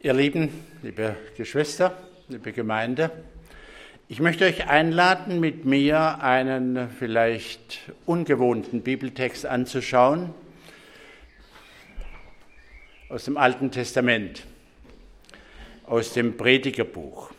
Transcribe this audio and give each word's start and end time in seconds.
Ihr 0.00 0.12
Lieben, 0.12 0.50
liebe 0.84 1.16
Geschwister, 1.36 1.98
liebe 2.28 2.52
Gemeinde, 2.52 3.10
ich 4.06 4.20
möchte 4.20 4.44
euch 4.44 4.68
einladen, 4.68 5.40
mit 5.40 5.64
mir 5.64 6.22
einen 6.22 6.88
vielleicht 6.88 7.80
ungewohnten 8.06 8.82
Bibeltext 8.82 9.44
anzuschauen 9.44 10.32
aus 13.08 13.24
dem 13.24 13.36
Alten 13.36 13.72
Testament, 13.72 14.46
aus 15.84 16.12
dem 16.12 16.36
Predigerbuch. 16.36 17.32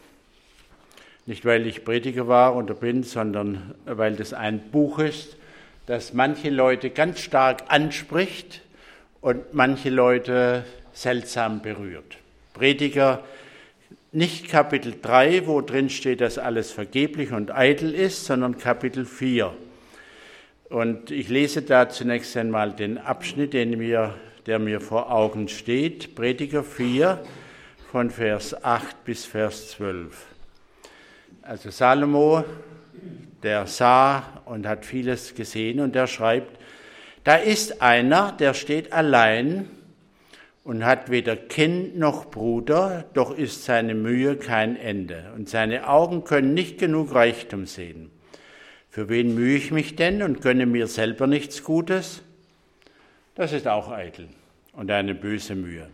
Nicht, 1.27 1.45
weil 1.45 1.65
ich 1.65 1.85
Prediger 1.85 2.27
war 2.27 2.57
oder 2.57 2.73
bin, 2.73 3.03
sondern 3.03 3.73
weil 3.85 4.17
das 4.17 4.33
ein 4.33 4.69
Buch 4.69 4.99
ist, 4.99 5.37
das 5.85 6.11
manche 6.11 6.49
Leute 6.49 6.89
ganz 6.89 7.21
stark 7.21 7.63
anspricht 7.69 8.63
und 9.21 9.53
manche 9.53 9.89
Leute 9.89 10.65
seltsam 10.91 11.61
berührt. 11.61 12.17
Prediger 12.53 13.23
nicht 14.11 14.49
Kapitel 14.49 14.95
3, 14.99 15.45
wo 15.45 15.61
drin 15.61 15.89
steht, 15.89 16.21
dass 16.21 16.37
alles 16.37 16.71
vergeblich 16.71 17.31
und 17.31 17.51
eitel 17.51 17.93
ist, 17.93 18.25
sondern 18.25 18.57
Kapitel 18.57 19.05
4. 19.05 19.53
Und 20.69 21.11
ich 21.11 21.29
lese 21.29 21.61
da 21.61 21.89
zunächst 21.89 22.35
einmal 22.37 22.73
den 22.73 22.97
Abschnitt, 22.97 23.53
den 23.53 23.77
mir, 23.77 24.15
der 24.45 24.59
mir 24.59 24.81
vor 24.81 25.11
Augen 25.11 25.47
steht, 25.47 26.15
Prediger 26.15 26.63
4 26.63 27.23
von 27.91 28.09
Vers 28.09 28.63
8 28.63 29.03
bis 29.03 29.25
Vers 29.25 29.71
12. 29.71 30.25
Also 31.41 31.71
Salomo, 31.71 32.43
der 33.41 33.67
sah 33.67 34.41
und 34.45 34.67
hat 34.67 34.85
vieles 34.85 35.33
gesehen 35.33 35.79
und 35.79 35.95
er 35.95 36.07
schreibt, 36.07 36.59
da 37.23 37.35
ist 37.35 37.81
einer, 37.81 38.31
der 38.33 38.53
steht 38.53 38.93
allein 38.93 39.69
und 40.69 40.85
hat 40.85 41.09
weder 41.09 41.35
Kind 41.35 41.97
noch 41.97 42.29
Bruder, 42.29 43.05
doch 43.15 43.35
ist 43.35 43.65
seine 43.65 43.95
Mühe 43.95 44.35
kein 44.35 44.75
Ende, 44.75 45.31
und 45.35 45.49
seine 45.49 45.89
Augen 45.89 46.25
können 46.25 46.53
nicht 46.53 46.77
genug 46.77 47.15
Reichtum 47.15 47.65
sehen. 47.65 48.11
Für 48.91 49.09
wen 49.09 49.33
mühe 49.33 49.57
ich 49.57 49.71
mich 49.71 49.95
denn 49.95 50.21
und 50.21 50.41
gönne 50.41 50.67
mir 50.67 50.85
selber 50.85 51.25
nichts 51.25 51.63
Gutes? 51.63 52.21
Das 53.33 53.51
ist 53.51 53.67
auch 53.67 53.89
eitel 53.89 54.27
und 54.73 54.91
eine 54.91 55.15
böse 55.15 55.55
Mühe. 55.55 55.87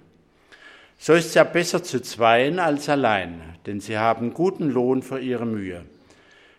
So 0.97 1.13
ist 1.13 1.27
es 1.27 1.35
ja 1.35 1.45
besser 1.45 1.81
zu 1.81 2.01
zweien 2.01 2.59
als 2.59 2.89
allein, 2.89 3.39
denn 3.65 3.79
sie 3.79 3.97
haben 3.97 4.33
guten 4.33 4.69
Lohn 4.69 5.03
für 5.03 5.19
ihre 5.19 5.45
Mühe. 5.45 5.85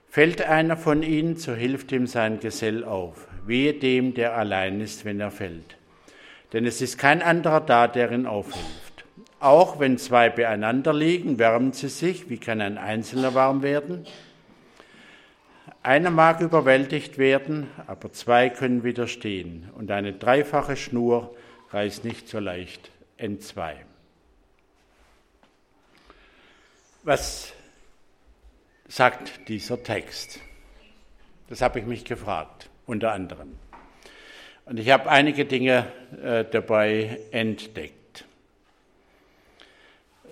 Fällt 0.09 0.41
einer 0.41 0.79
von 0.79 1.03
ihnen, 1.03 1.37
so 1.37 1.53
hilft 1.53 1.93
ihm 1.93 2.07
sein 2.07 2.41
Gesell 2.41 2.83
auf, 2.83 3.29
wehe 3.45 3.75
dem, 3.75 4.15
der 4.15 4.39
allein 4.39 4.81
ist, 4.81 5.05
wenn 5.05 5.21
er 5.21 5.31
fällt 5.31 5.76
denn 6.57 6.65
es 6.65 6.81
ist 6.81 6.97
kein 6.97 7.21
anderer 7.21 7.61
da, 7.61 7.87
der 7.87 8.11
ihn 8.11 8.25
aufhilft. 8.25 9.05
Auch 9.41 9.79
wenn 9.79 9.99
zwei 9.99 10.31
beieinander 10.31 10.95
liegen, 10.95 11.39
wärmen 11.39 11.75
sie 11.75 11.91
sich. 11.91 12.31
Wie 12.31 12.39
kann 12.39 12.63
ein 12.63 12.79
Einzelner 12.79 13.35
warm 13.35 13.61
werden? 13.61 14.07
Einer 15.83 16.09
mag 16.09 16.41
überwältigt 16.41 17.19
werden, 17.19 17.69
aber 17.87 18.11
zwei 18.11 18.49
können 18.49 18.85
widerstehen. 18.85 19.69
Und 19.75 19.91
eine 19.91 20.15
dreifache 20.15 20.77
Schnur 20.77 21.37
reißt 21.73 22.07
nicht 22.07 22.27
so 22.27 22.39
leicht 22.39 22.91
entzwei. 23.19 23.85
Was 27.03 27.53
sagt 28.89 29.47
dieser 29.49 29.83
Text? 29.83 30.41
Das 31.51 31.61
habe 31.61 31.81
ich 31.81 31.85
mich 31.85 32.07
gefragt, 32.07 32.71
unter 32.87 33.13
anderem. 33.13 33.59
Und 34.67 34.81
ich 34.81 34.91
habe 34.91 35.09
einige 35.09 35.45
Dinge 35.45 35.87
äh, 36.25 36.45
dabei 36.51 37.21
entdeckt. 37.31 38.25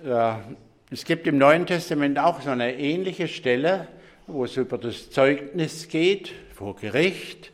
Ja, 0.04 0.42
es 0.90 1.04
gibt 1.04 1.28
im 1.28 1.38
Neuen 1.38 1.66
Testament 1.66 2.18
auch 2.18 2.40
so 2.40 2.50
eine 2.50 2.76
ähnliche 2.76 3.28
Stelle, 3.28 3.86
wo 4.26 4.44
es 4.44 4.56
über 4.56 4.76
das 4.76 5.10
Zeugnis 5.10 5.88
geht 5.88 6.32
vor 6.52 6.74
Gericht. 6.74 7.52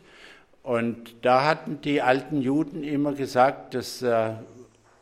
Und 0.62 1.16
da 1.20 1.44
hatten 1.44 1.82
die 1.82 2.00
alten 2.00 2.40
Juden 2.40 2.82
immer 2.82 3.12
gesagt, 3.12 3.74
das 3.74 4.00
äh, 4.00 4.30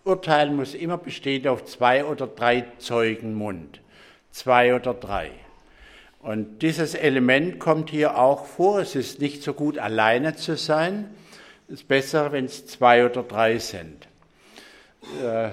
Urteil 0.03 0.51
muss 0.51 0.75
immer 0.75 0.99
bestehen 0.99 1.47
auf 1.47 1.65
zwei 1.65 2.05
oder 2.05 2.27
drei 2.27 2.65
Zeugen 2.79 3.35
Mund. 3.35 3.81
Zwei 4.33 4.75
oder 4.75 4.95
drei. 4.95 5.31
Und 6.23 6.61
dieses 6.63 6.97
Element 6.97 7.61
kommt 7.61 7.91
hier 7.91 8.19
auch 8.19 8.47
vor. 8.47 8.81
Es 8.81 8.97
ist 8.97 9.21
nicht 9.21 9.45
so 9.45 9.55
gut, 9.55 9.79
alleine 9.79 10.35
zu 10.35 10.57
sein, 10.57 11.09
ist 11.69 11.87
besser, 11.87 12.33
wenn 12.33 12.47
es 12.47 12.67
zwei 12.67 13.05
oder 13.05 13.23
drei 13.23 13.59
sind. 13.59 14.09
Äh, 15.23 15.51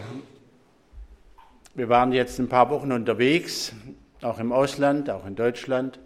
wir 1.74 1.90
waren 1.90 2.14
jetzt 2.14 2.40
ein 2.40 2.48
paar 2.48 2.70
Wochen 2.70 2.94
unterwegs, 2.94 3.74
auch 4.22 4.40
im 4.40 4.54
Ausland, 4.54 5.10
auch 5.10 5.26
in 5.26 5.36
Deutschland. 5.36 6.00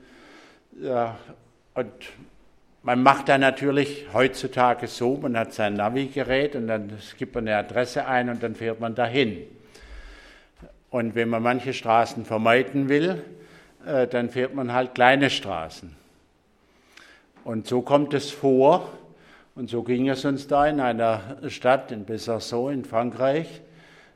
Und 0.81 1.93
man 2.81 3.03
macht 3.03 3.29
da 3.29 3.37
natürlich 3.37 4.07
heutzutage 4.11 4.87
so, 4.87 5.17
man 5.17 5.37
hat 5.37 5.53
sein 5.53 5.75
Navigerät 5.75 6.55
und 6.55 6.67
dann 6.67 6.91
gibt 7.17 7.35
man 7.35 7.47
eine 7.47 7.57
Adresse 7.57 8.07
ein 8.07 8.29
und 8.29 8.41
dann 8.41 8.55
fährt 8.55 8.79
man 8.79 8.95
dahin. 8.95 9.43
Und 10.89 11.13
wenn 11.13 11.29
man 11.29 11.43
manche 11.43 11.73
Straßen 11.73 12.25
vermeiden 12.25 12.89
will, 12.89 13.23
äh, 13.85 14.07
dann 14.07 14.29
fährt 14.31 14.55
man 14.55 14.73
halt 14.73 14.95
kleine 14.95 15.29
Straßen. 15.29 15.95
Und 17.43 17.67
so 17.67 17.83
kommt 17.83 18.15
es 18.15 18.31
vor, 18.31 18.89
und 19.59 19.69
so 19.69 19.83
ging 19.83 20.07
es 20.07 20.23
uns 20.23 20.47
da 20.47 20.67
in 20.67 20.79
einer 20.79 21.35
Stadt, 21.49 21.91
in 21.91 22.05
Besançon 22.05 22.71
in 22.71 22.85
Frankreich. 22.85 23.59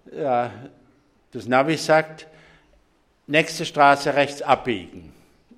Das 0.09 1.47
Navi 1.47 1.75
sagt, 1.75 2.27
nächste 3.27 3.65
Straße 3.65 4.15
rechts 4.15 4.41
abbiegen. 4.41 5.11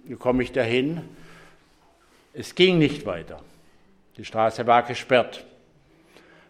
Wie 0.06 0.16
komme 0.16 0.41
ich 0.41 0.51
dahin? 0.51 1.01
Es 2.34 2.56
ging 2.56 2.79
nicht 2.79 3.06
weiter. 3.06 3.41
Die 4.18 4.25
Straße 4.25 4.66
war 4.66 4.81
gesperrt. 4.81 5.45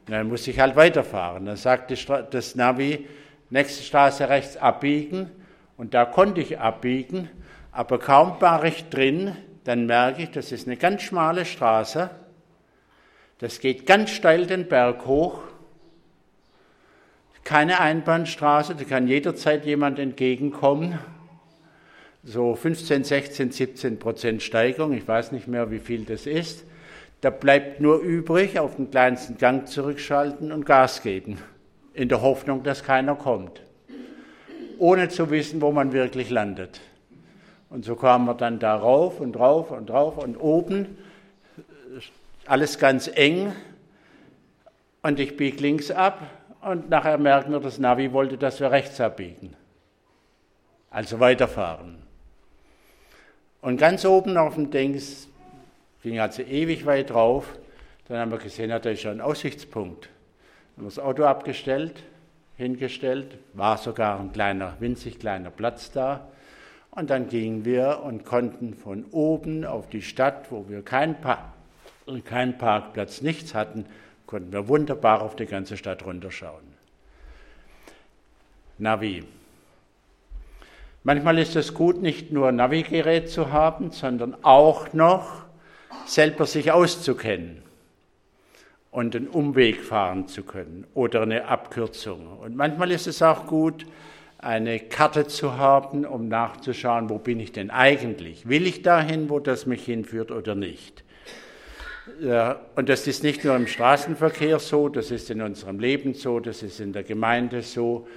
Und 0.07 0.13
dann 0.13 0.29
musste 0.29 0.51
ich 0.51 0.59
halt 0.61 0.77
weiterfahren. 0.77 1.45
Dann 1.45 1.57
sagt 1.57 1.91
das 2.31 2.55
Navi, 2.55 3.05
nächste 3.49 3.83
Straße 3.83 4.29
rechts 4.29 4.55
abbiegen. 4.55 5.29
Und 5.75 5.93
da 5.93 6.05
konnte 6.05 6.39
ich 6.39 6.57
abbiegen, 6.57 7.29
aber 7.73 7.99
kaum 7.99 8.39
war 8.39 8.63
ich 8.63 8.87
drin, 8.87 9.35
dann 9.65 9.87
merke 9.87 10.23
ich, 10.23 10.31
das 10.31 10.53
ist 10.53 10.67
eine 10.67 10.77
ganz 10.77 11.01
schmale 11.01 11.43
Straße 11.43 12.09
das 13.39 13.59
geht 13.59 13.85
ganz 13.85 14.11
steil 14.11 14.45
den 14.45 14.67
Berg 14.67 15.05
hoch. 15.05 15.41
Keine 17.43 17.79
Einbahnstraße, 17.79 18.75
da 18.75 18.83
kann 18.85 19.07
jederzeit 19.07 19.65
jemand 19.65 19.99
entgegenkommen. 19.99 20.97
So 22.23 22.55
15, 22.55 23.03
16, 23.03 23.51
17 23.51 23.99
Prozent 23.99 24.41
Steigung, 24.41 24.93
ich 24.93 25.07
weiß 25.07 25.31
nicht 25.31 25.47
mehr, 25.47 25.69
wie 25.69 25.79
viel 25.79 26.05
das 26.05 26.25
ist. 26.25 26.63
Da 27.21 27.29
bleibt 27.29 27.81
nur 27.81 27.99
übrig, 27.99 28.57
auf 28.59 28.77
den 28.77 28.89
kleinsten 28.89 29.37
Gang 29.37 29.67
zurückschalten 29.67 30.51
und 30.51 30.65
Gas 30.65 31.03
geben, 31.03 31.37
in 31.93 32.09
der 32.09 32.21
Hoffnung, 32.21 32.63
dass 32.63 32.83
keiner 32.83 33.15
kommt, 33.15 33.61
ohne 34.79 35.09
zu 35.09 35.29
wissen, 35.29 35.61
wo 35.61 35.71
man 35.71 35.93
wirklich 35.93 36.29
landet. 36.29 36.81
Und 37.69 37.85
so 37.85 37.95
kamen 37.95 38.25
wir 38.25 38.33
dann 38.33 38.59
da 38.59 38.75
rauf 38.75 39.19
und 39.19 39.37
rauf 39.37 39.71
und 39.71 39.91
rauf 39.91 40.17
und 40.17 40.37
oben 40.37 40.97
alles 42.47 42.77
ganz 42.77 43.09
eng 43.13 43.53
und 45.01 45.19
ich 45.19 45.37
biege 45.37 45.57
links 45.57 45.91
ab 45.91 46.21
und 46.61 46.89
nachher 46.89 47.17
merken 47.17 47.51
wir, 47.51 47.59
das 47.59 47.79
Navi 47.79 48.11
wollte, 48.11 48.37
dass 48.37 48.59
wir 48.59 48.71
rechts 48.71 48.99
abbiegen. 48.99 49.55
Also 50.89 51.19
weiterfahren. 51.19 51.97
Und 53.61 53.77
ganz 53.77 54.05
oben 54.05 54.37
auf 54.37 54.55
dem 54.55 54.71
Dings 54.71 55.27
ging 56.03 56.19
also 56.19 56.43
ewig 56.43 56.85
weit 56.85 57.09
drauf. 57.09 57.57
Dann 58.07 58.19
haben 58.19 58.31
wir 58.31 58.37
gesehen, 58.37 58.69
da 58.69 58.77
ist 58.77 59.01
schon 59.01 59.13
ein 59.13 59.21
Aussichtspunkt. 59.21 60.05
Dann 60.75 60.77
haben 60.77 60.83
wir 60.83 60.95
das 60.95 60.99
Auto 60.99 61.23
abgestellt, 61.23 62.03
hingestellt, 62.57 63.37
war 63.53 63.77
sogar 63.77 64.19
ein 64.19 64.31
kleiner, 64.31 64.75
winzig 64.79 65.19
kleiner 65.19 65.49
Platz 65.49 65.91
da. 65.91 66.27
Und 66.91 67.09
dann 67.09 67.27
gingen 67.27 67.65
wir 67.65 68.01
und 68.03 68.23
konnten 68.23 68.75
von 68.75 69.05
oben 69.11 69.65
auf 69.65 69.89
die 69.89 70.01
Stadt, 70.01 70.51
wo 70.51 70.69
wir 70.69 70.81
kein 70.83 71.19
pa 71.19 71.54
keinen 72.23 72.57
Parkplatz, 72.57 73.21
nichts 73.21 73.53
hatten, 73.53 73.85
konnten 74.25 74.51
wir 74.51 74.67
wunderbar 74.67 75.21
auf 75.21 75.35
die 75.35 75.45
ganze 75.45 75.77
Stadt 75.77 76.05
runterschauen. 76.05 76.63
Navi. 78.77 79.23
Manchmal 81.03 81.37
ist 81.37 81.55
es 81.55 81.73
gut, 81.73 82.01
nicht 82.01 82.31
nur 82.31 82.51
Navigerät 82.51 83.29
zu 83.29 83.51
haben, 83.51 83.91
sondern 83.91 84.35
auch 84.43 84.91
noch 84.93 85.45
selber 86.05 86.45
sich 86.45 86.71
auszukennen 86.71 87.61
und 88.91 89.15
einen 89.15 89.27
Umweg 89.27 89.83
fahren 89.83 90.27
zu 90.27 90.43
können 90.43 90.85
oder 90.93 91.21
eine 91.21 91.45
Abkürzung. 91.45 92.39
Und 92.39 92.55
manchmal 92.55 92.91
ist 92.91 93.07
es 93.07 93.21
auch 93.21 93.45
gut, 93.45 93.85
eine 94.39 94.79
Karte 94.79 95.27
zu 95.27 95.57
haben, 95.57 96.05
um 96.05 96.27
nachzuschauen, 96.27 97.09
wo 97.09 97.17
bin 97.17 97.39
ich 97.39 97.51
denn 97.51 97.69
eigentlich? 97.69 98.49
Will 98.49 98.67
ich 98.67 98.81
dahin, 98.81 99.29
wo 99.29 99.39
das 99.39 99.65
mich 99.65 99.85
hinführt 99.85 100.31
oder 100.31 100.55
nicht? 100.55 101.04
Und 102.75 102.89
das 102.89 103.07
ist 103.07 103.23
nicht 103.23 103.43
nur 103.43 103.55
im 103.55 103.65
Straßenverkehr 103.65 104.59
so, 104.59 104.89
das 104.89 105.09
ist 105.09 105.31
in 105.31 105.41
unserem 105.41 105.79
Leben 105.79 106.13
so, 106.13 106.39
das 106.39 106.61
ist 106.61 106.79
in 106.79 106.93
der 106.93 107.03
Gemeinde 107.03 107.63
so. 107.63 108.07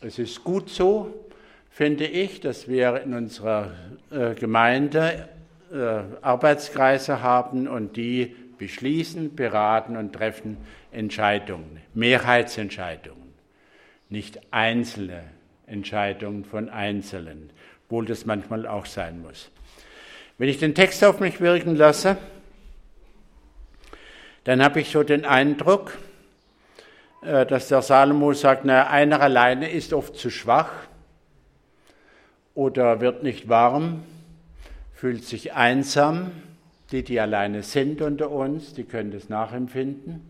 Es 0.00 0.18
ist 0.18 0.42
gut 0.42 0.68
so, 0.68 1.28
finde 1.70 2.06
ich, 2.06 2.40
dass 2.40 2.68
wir 2.68 3.02
in 3.02 3.14
unserer 3.14 3.72
äh, 4.10 4.34
Gemeinde 4.34 5.28
äh, 5.72 5.76
Arbeitskreise 6.20 7.22
haben 7.22 7.68
und 7.68 7.96
die 7.96 8.34
beschließen, 8.58 9.34
beraten 9.34 9.96
und 9.96 10.12
treffen 10.12 10.56
Entscheidungen, 10.90 11.80
Mehrheitsentscheidungen, 11.94 13.32
nicht 14.08 14.40
einzelne 14.50 15.22
Entscheidungen 15.66 16.44
von 16.44 16.68
Einzelnen, 16.68 17.50
obwohl 17.86 18.04
das 18.04 18.26
manchmal 18.26 18.66
auch 18.66 18.86
sein 18.86 19.22
muss. 19.22 19.50
Wenn 20.36 20.48
ich 20.48 20.58
den 20.58 20.74
Text 20.74 21.04
auf 21.04 21.20
mich 21.20 21.40
wirken 21.40 21.76
lasse, 21.76 22.18
dann 24.44 24.62
habe 24.62 24.80
ich 24.80 24.90
so 24.90 25.02
den 25.02 25.24
Eindruck, 25.24 25.98
äh, 27.22 27.44
dass 27.44 27.68
der 27.68 27.82
Salomo 27.82 28.32
sagt, 28.32 28.64
na, 28.64 28.88
einer 28.88 29.20
alleine 29.20 29.70
ist 29.70 29.92
oft 29.92 30.16
zu 30.16 30.30
schwach 30.30 30.70
oder 32.54 33.00
wird 33.00 33.22
nicht 33.22 33.48
warm, 33.48 34.02
fühlt 34.94 35.24
sich 35.24 35.52
einsam. 35.52 36.30
Die, 36.92 37.04
die 37.04 37.20
alleine 37.20 37.62
sind 37.62 38.02
unter 38.02 38.30
uns, 38.30 38.74
die 38.74 38.84
können 38.84 39.12
das 39.12 39.28
nachempfinden. 39.28 40.26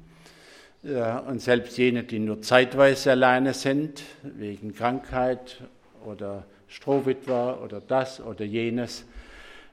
Und 0.82 1.40
selbst 1.40 1.78
jene, 1.78 2.04
die 2.04 2.18
nur 2.18 2.42
zeitweise 2.42 3.10
alleine 3.12 3.54
sind, 3.54 4.02
wegen 4.22 4.74
Krankheit 4.74 5.62
oder 6.04 6.44
Strohwitwer 6.68 7.60
oder 7.62 7.80
das 7.80 8.20
oder 8.20 8.44
jenes, 8.44 9.06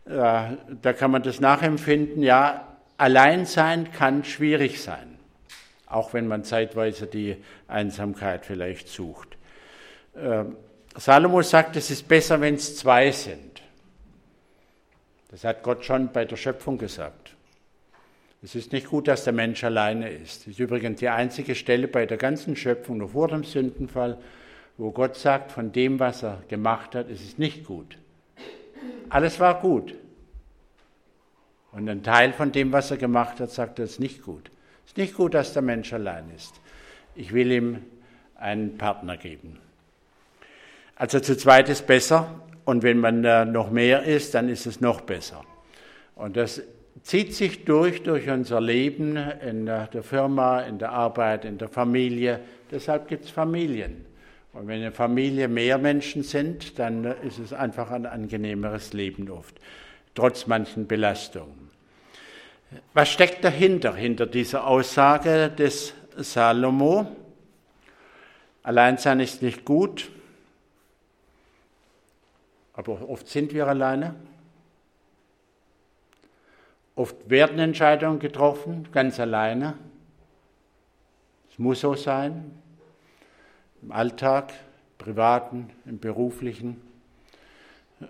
da 0.05 0.57
kann 0.97 1.11
man 1.11 1.23
das 1.23 1.39
nachempfinden. 1.41 2.23
Ja, 2.23 2.66
allein 2.97 3.45
sein 3.45 3.91
kann 3.91 4.23
schwierig 4.23 4.81
sein, 4.81 5.17
auch 5.85 6.13
wenn 6.13 6.27
man 6.27 6.43
zeitweise 6.43 7.07
die 7.07 7.37
Einsamkeit 7.67 8.45
vielleicht 8.45 8.87
sucht. 8.89 9.37
Salomo 10.95 11.41
sagt, 11.41 11.75
es 11.75 11.91
ist 11.91 12.07
besser, 12.07 12.41
wenn 12.41 12.55
es 12.55 12.77
zwei 12.77 13.11
sind. 13.11 13.61
Das 15.29 15.43
hat 15.43 15.61
Gott 15.61 15.85
schon 15.85 16.11
bei 16.11 16.25
der 16.25 16.37
Schöpfung 16.37 16.77
gesagt. 16.77 17.35
Es 18.41 18.55
ist 18.55 18.71
nicht 18.71 18.87
gut, 18.87 19.07
dass 19.07 19.23
der 19.23 19.33
Mensch 19.33 19.63
alleine 19.63 20.09
ist. 20.09 20.41
Das 20.41 20.47
ist 20.47 20.59
übrigens 20.59 20.99
die 20.99 21.09
einzige 21.09 21.55
Stelle 21.55 21.87
bei 21.87 22.05
der 22.05 22.17
ganzen 22.17 22.55
Schöpfung, 22.55 22.97
nur 22.99 23.09
vor 23.09 23.27
dem 23.27 23.43
Sündenfall, 23.43 24.17
wo 24.77 24.91
Gott 24.91 25.15
sagt, 25.15 25.51
von 25.51 25.71
dem, 25.71 25.99
was 25.99 26.23
er 26.23 26.43
gemacht 26.47 26.95
hat, 26.95 27.09
es 27.09 27.21
ist 27.21 27.39
nicht 27.39 27.65
gut. 27.65 27.97
Alles 29.09 29.39
war 29.39 29.59
gut. 29.59 29.95
Und 31.71 31.89
ein 31.89 32.03
Teil 32.03 32.33
von 32.33 32.51
dem, 32.51 32.71
was 32.71 32.91
er 32.91 32.97
gemacht 32.97 33.39
hat, 33.39 33.51
sagt 33.51 33.79
er, 33.79 33.85
ist 33.85 33.99
nicht 33.99 34.23
gut. 34.23 34.49
Es 34.85 34.91
ist 34.91 34.97
nicht 34.97 35.15
gut, 35.15 35.33
dass 35.33 35.53
der 35.53 35.61
Mensch 35.61 35.93
allein 35.93 36.31
ist. 36.35 36.59
Ich 37.15 37.33
will 37.33 37.51
ihm 37.51 37.83
einen 38.35 38.77
Partner 38.77 39.17
geben. 39.17 39.59
Also 40.95 41.19
zu 41.19 41.37
zweit 41.37 41.69
ist 41.69 41.85
besser 41.85 42.41
und 42.65 42.83
wenn 42.83 42.99
man 42.99 43.51
noch 43.51 43.69
mehr 43.69 44.03
ist, 44.03 44.33
dann 44.33 44.49
ist 44.49 44.65
es 44.65 44.81
noch 44.81 45.01
besser. 45.01 45.43
Und 46.15 46.37
das 46.37 46.61
zieht 47.03 47.35
sich 47.35 47.65
durch, 47.65 48.03
durch 48.03 48.29
unser 48.29 48.59
Leben 48.59 49.15
in 49.15 49.65
der 49.65 49.89
Firma, 50.01 50.61
in 50.61 50.79
der 50.79 50.91
Arbeit, 50.91 51.45
in 51.45 51.57
der 51.57 51.69
Familie. 51.69 52.39
Deshalb 52.71 53.07
gibt 53.07 53.25
es 53.25 53.29
Familien. 53.29 54.05
Und 54.53 54.67
wenn 54.67 54.77
in 54.77 54.83
der 54.83 54.91
Familie 54.91 55.47
mehr 55.47 55.77
Menschen 55.77 56.23
sind, 56.23 56.79
dann 56.79 57.05
ist 57.05 57.37
es 57.37 57.53
einfach 57.53 57.91
ein 57.91 58.05
angenehmeres 58.07 58.93
Leben 58.93 59.29
oft, 59.29 59.59
trotz 60.17 60.47
manchen 60.47 60.87
Belastungen. 60.87 61.69
Was 62.95 63.09
steckt 63.09 63.43
dahinter, 63.43 63.93
hinter 63.93 64.25
dieser 64.25 64.65
Aussage 64.65 65.49
des 65.51 65.93
Salomo? 66.15 67.15
Alleinsein 68.63 69.19
ist 69.19 69.43
nicht 69.43 69.63
gut, 69.63 70.09
aber 72.73 73.07
oft 73.07 73.27
sind 73.27 73.53
wir 73.53 73.67
alleine. 73.67 74.15
Oft 76.95 77.29
werden 77.29 77.59
Entscheidungen 77.59 78.17
getroffen, 78.17 78.87
ganz 78.91 79.19
alleine. 79.19 79.75
Es 81.51 81.59
muss 81.59 81.81
so 81.81 81.93
sein, 81.93 82.59
im 83.83 83.91
Alltag, 83.91 84.49
im 84.49 84.97
privaten, 84.97 85.69
im 85.85 85.99
beruflichen. 85.99 86.86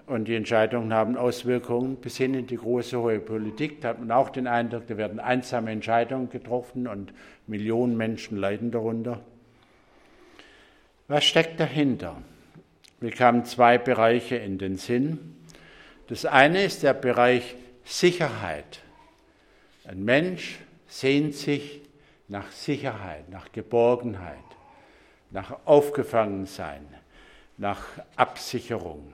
Und 0.05 0.25
die 0.25 0.35
Entscheidungen 0.35 0.93
haben 0.93 1.15
Auswirkungen 1.15 1.95
bis 1.95 2.17
hin 2.17 2.33
in 2.33 2.45
die 2.45 2.57
große 2.57 2.99
hohe 2.99 3.19
Politik. 3.19 3.79
Da 3.81 3.89
hat 3.89 3.99
man 3.99 4.11
auch 4.11 4.29
den 4.29 4.45
Eindruck, 4.45 4.87
da 4.87 4.97
werden 4.97 5.19
einsame 5.19 5.71
Entscheidungen 5.71 6.29
getroffen 6.29 6.87
und 6.87 7.13
Millionen 7.47 7.95
Menschen 7.95 8.37
leiden 8.37 8.71
darunter. 8.71 9.21
Was 11.07 11.23
steckt 11.23 11.59
dahinter? 11.59 12.21
Mir 12.99 13.11
kamen 13.11 13.45
zwei 13.45 13.77
Bereiche 13.77 14.35
in 14.35 14.57
den 14.57 14.77
Sinn. 14.77 15.37
Das 16.07 16.25
eine 16.25 16.63
ist 16.63 16.83
der 16.83 16.93
Bereich 16.93 17.55
Sicherheit. 17.85 18.81
Ein 19.85 20.03
Mensch 20.03 20.59
sehnt 20.87 21.33
sich 21.35 21.81
nach 22.27 22.51
Sicherheit, 22.51 23.29
nach 23.29 23.53
Geborgenheit, 23.53 24.35
nach 25.31 25.59
Aufgefangensein, 25.65 26.85
nach 27.57 27.85
Absicherung. 28.17 29.13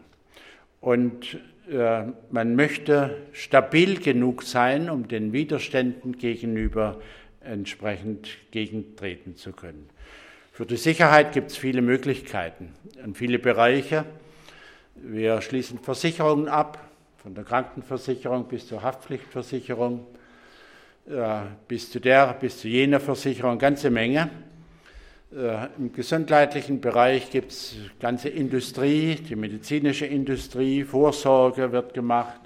Und 0.83 1.37
äh, 1.71 2.03
man 2.29 2.57
möchte 2.57 3.15
stabil 3.31 4.01
genug 4.01 4.43
sein, 4.43 4.89
um 4.89 5.07
den 5.07 5.31
Widerständen 5.31 6.17
gegenüber 6.17 6.99
entsprechend 7.39 8.27
gegentreten 8.51 9.37
zu 9.37 9.53
können. 9.53 9.89
Für 10.51 10.65
die 10.65 10.75
Sicherheit 10.75 11.31
gibt 11.31 11.51
es 11.51 11.57
viele 11.57 11.81
Möglichkeiten 11.81 12.73
und 13.01 13.17
viele 13.17 13.39
Bereiche. 13.39 14.03
Wir 14.95 15.39
schließen 15.39 15.79
Versicherungen 15.79 16.49
ab, 16.49 16.85
von 17.15 17.33
der 17.33 17.45
Krankenversicherung 17.45 18.49
bis 18.49 18.67
zur 18.67 18.83
Haftpflichtversicherung, 18.83 20.05
bis 21.69 21.91
zu 21.91 22.01
der, 22.01 22.33
bis 22.33 22.59
zu 22.59 22.67
jener 22.67 22.99
Versicherung, 22.99 23.57
ganze 23.57 23.89
Menge. 23.89 24.29
Äh, 25.35 25.67
Im 25.79 25.91
gesundheitlichen 25.91 26.79
Bereich 26.79 27.31
gibt 27.31 27.53
es 27.53 27.75
ganze 27.99 28.29
Industrie, 28.29 29.15
die 29.15 29.35
medizinische 29.35 30.05
Industrie, 30.05 30.83
Vorsorge 30.83 31.71
wird 31.71 31.95
gemacht, 31.95 32.39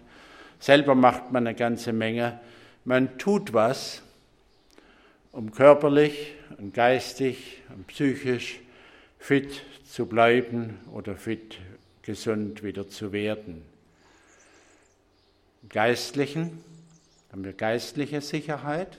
selber 0.59 0.95
macht 0.95 1.31
man 1.33 1.45
eine 1.45 1.55
ganze 1.55 1.91
Menge. 1.91 2.39
Man 2.85 3.17
tut 3.17 3.53
was, 3.53 4.03
um 5.33 5.51
körperlich 5.51 6.35
und 6.57 6.73
geistig 6.73 7.61
und 7.75 7.87
psychisch 7.87 8.61
fit 9.19 9.63
zu 9.85 10.05
bleiben 10.05 10.79
oder 10.93 11.17
fit 11.17 11.57
gesund 12.03 12.63
wieder 12.63 12.87
zu 12.87 13.11
werden. 13.11 13.63
Im 15.61 15.69
Geistlichen 15.69 16.63
haben 17.33 17.43
wir 17.43 17.51
geistliche 17.51 18.21
Sicherheit. 18.21 18.97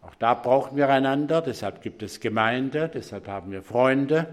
Auch 0.00 0.14
da 0.14 0.34
brauchen 0.34 0.76
wir 0.76 0.88
einander, 0.88 1.42
deshalb 1.42 1.82
gibt 1.82 2.02
es 2.02 2.20
Gemeinde, 2.20 2.90
deshalb 2.92 3.26
haben 3.28 3.50
wir 3.50 3.62
Freunde, 3.62 4.26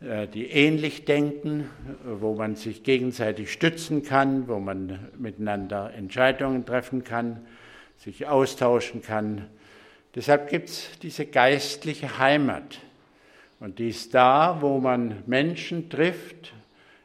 äh, 0.00 0.26
die 0.26 0.50
ähnlich 0.50 1.04
denken, 1.04 1.70
wo 2.04 2.34
man 2.34 2.56
sich 2.56 2.82
gegenseitig 2.82 3.52
stützen 3.52 4.02
kann, 4.02 4.48
wo 4.48 4.58
man 4.58 5.08
miteinander 5.16 5.92
Entscheidungen 5.94 6.66
treffen 6.66 7.04
kann, 7.04 7.40
sich 7.96 8.26
austauschen 8.26 9.02
kann. 9.02 9.46
Deshalb 10.14 10.48
gibt 10.48 10.68
es 10.68 10.90
diese 11.02 11.26
geistliche 11.26 12.18
Heimat. 12.18 12.78
Und 13.60 13.78
die 13.78 13.88
ist 13.88 14.14
da, 14.14 14.58
wo 14.60 14.78
man 14.78 15.22
Menschen 15.26 15.88
trifft 15.88 16.52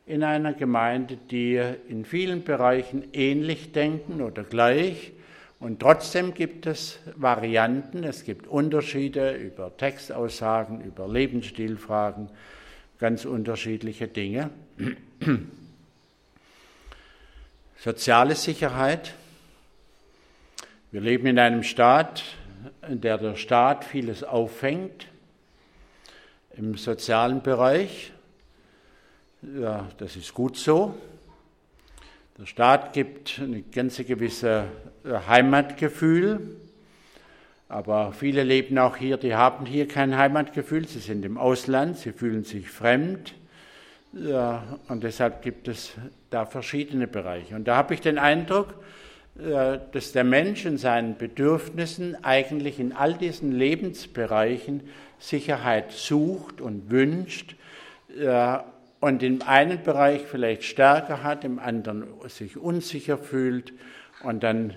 in 0.06 0.24
einer 0.24 0.54
Gemeinde, 0.54 1.18
die 1.30 1.62
in 1.88 2.04
vielen 2.04 2.44
Bereichen 2.44 3.04
ähnlich 3.14 3.72
denken 3.72 4.22
oder 4.22 4.44
gleich. 4.44 5.12
Und 5.60 5.82
trotzdem 5.82 6.34
gibt 6.34 6.68
es 6.68 7.00
Varianten, 7.16 8.04
es 8.06 8.24
gibt 8.24 8.48
Unterschiede 8.48 9.36
über 9.36 9.76
Textaussagen, 9.76 10.82
über 10.82 11.08
Lebensstilfragen, 11.08 12.30
ganz 12.98 13.26
unterschiedliche 13.26 14.08
Dinge. 14.08 14.52
Soziale 17.78 18.36
Sicherheit. 18.36 19.14
Wir 20.92 21.02
leben 21.02 21.28
in 21.28 21.40
einem 21.40 21.64
Staat, 21.64 22.24
in 22.88 23.02
der 23.02 23.18
der 23.18 23.36
Staat 23.36 23.84
vieles 23.84 24.24
auffängt 24.24 25.08
im 26.56 26.78
sozialen 26.78 27.42
Bereich. 27.42 28.12
Ja, 29.42 29.90
das 29.98 30.16
ist 30.16 30.34
gut 30.34 30.58
so. 30.58 30.96
Der 32.40 32.46
Staat 32.46 32.94
gibt 32.94 33.38
ein 33.40 33.66
ganze 33.70 34.06
gewisse 34.06 34.64
äh, 35.04 35.28
Heimatgefühl, 35.28 36.56
aber 37.68 38.14
viele 38.14 38.44
leben 38.44 38.78
auch 38.78 38.96
hier, 38.96 39.18
die 39.18 39.36
haben 39.36 39.66
hier 39.66 39.90
kein 39.90 40.18
Heimatgefühl, 40.18 40.88
sie 40.88 41.00
sind 41.00 41.26
im 41.26 41.38
Ausland, 41.38 41.98
sie 41.98 42.14
fühlen 42.14 42.46
sich 42.46 42.70
fremd. 42.70 43.34
Ja, 44.14 44.80
und 44.88 45.04
deshalb 45.04 45.42
gibt 45.42 45.68
es 45.68 45.92
da 46.30 46.46
verschiedene 46.46 47.08
Bereiche. 47.08 47.56
Und 47.56 47.68
da 47.68 47.76
habe 47.76 47.94
ich 47.94 48.00
den 48.00 48.18
Eindruck, 48.18 48.74
äh, 49.38 49.80
dass 49.92 50.14
der 50.14 50.24
Mensch 50.24 50.66
in 50.66 50.78
seinen 50.78 51.18
Bedürfnissen 51.18 52.24
eigentlich 52.24 52.80
in 52.80 52.94
all 52.94 53.16
diesen 53.16 53.52
Lebensbereichen 53.52 54.84
Sicherheit 55.18 55.92
sucht 55.92 56.62
und 56.62 56.90
wünscht 56.90 57.58
äh, 58.18 58.60
und 59.00 59.24
im 59.24 59.42
einen 59.42 59.84
Bereich 59.84 60.24
vielleicht 60.24 60.64
stärker 60.64 61.24
hat, 61.24 61.44
im 61.44 61.60
anderen 61.60 62.06
sich 62.28 62.58
unsicher 62.58 63.18
fühlt 63.18 63.74
und 64.24 64.44
dann, 64.44 64.76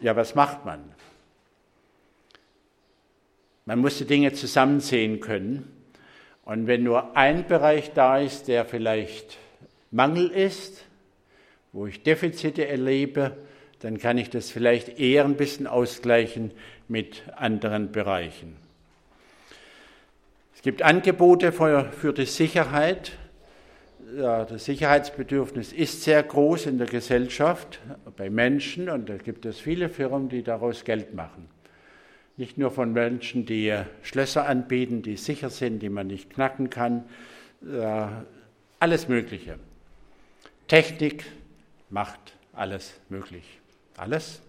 ja, 0.00 0.14
was 0.16 0.34
macht 0.34 0.64
man? 0.64 0.80
Man 3.66 3.80
muss 3.80 3.98
die 3.98 4.06
Dinge 4.06 4.32
zusammen 4.32 4.80
sehen 4.80 5.20
können. 5.20 5.70
Und 6.44 6.66
wenn 6.66 6.82
nur 6.82 7.14
ein 7.16 7.46
Bereich 7.46 7.92
da 7.92 8.18
ist, 8.18 8.48
der 8.48 8.64
vielleicht 8.64 9.36
Mangel 9.90 10.28
ist, 10.30 10.86
wo 11.72 11.86
ich 11.86 12.02
Defizite 12.02 12.66
erlebe, 12.66 13.36
dann 13.80 13.98
kann 13.98 14.16
ich 14.16 14.30
das 14.30 14.50
vielleicht 14.50 14.98
eher 14.98 15.24
ein 15.24 15.36
bisschen 15.36 15.66
ausgleichen 15.66 16.52
mit 16.88 17.22
anderen 17.36 17.92
Bereichen. 17.92 18.56
Es 20.54 20.62
gibt 20.62 20.82
Angebote 20.82 21.52
für, 21.52 21.84
für 21.92 22.12
die 22.12 22.24
Sicherheit. 22.24 23.12
Ja, 24.16 24.46
das 24.46 24.64
Sicherheitsbedürfnis 24.64 25.72
ist 25.72 26.02
sehr 26.02 26.22
groß 26.22 26.66
in 26.66 26.78
der 26.78 26.86
Gesellschaft, 26.86 27.80
bei 28.16 28.30
Menschen, 28.30 28.88
und 28.88 29.08
da 29.08 29.16
gibt 29.18 29.44
es 29.44 29.60
viele 29.60 29.90
Firmen, 29.90 30.30
die 30.30 30.42
daraus 30.42 30.84
Geld 30.84 31.14
machen. 31.14 31.50
Nicht 32.38 32.56
nur 32.56 32.70
von 32.70 32.92
Menschen, 32.92 33.44
die 33.44 33.76
Schlösser 34.02 34.46
anbieten, 34.46 35.02
die 35.02 35.16
sicher 35.16 35.50
sind, 35.50 35.80
die 35.80 35.90
man 35.90 36.06
nicht 36.06 36.30
knacken 36.30 36.70
kann, 36.70 37.04
ja, 37.60 38.24
alles 38.78 39.08
Mögliche. 39.08 39.58
Technik 40.68 41.24
macht 41.90 42.34
alles 42.54 42.98
möglich. 43.10 43.60
Alles? 43.96 44.40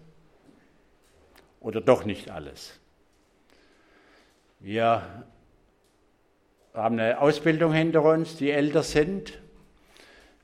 Oder 1.60 1.82
doch 1.82 2.06
nicht 2.06 2.30
alles? 2.30 2.78
Wir 4.58 5.02
haben 6.72 6.98
eine 6.98 7.20
Ausbildung 7.20 7.74
hinter 7.74 8.02
uns, 8.04 8.36
die 8.36 8.50
älter 8.50 8.82
sind. 8.82 9.38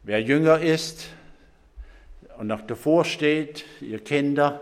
Wer 0.08 0.22
jünger 0.22 0.60
ist 0.60 1.08
und 2.38 2.46
noch 2.46 2.60
davor 2.60 3.04
steht, 3.04 3.64
ihr 3.80 3.98
Kinder, 3.98 4.60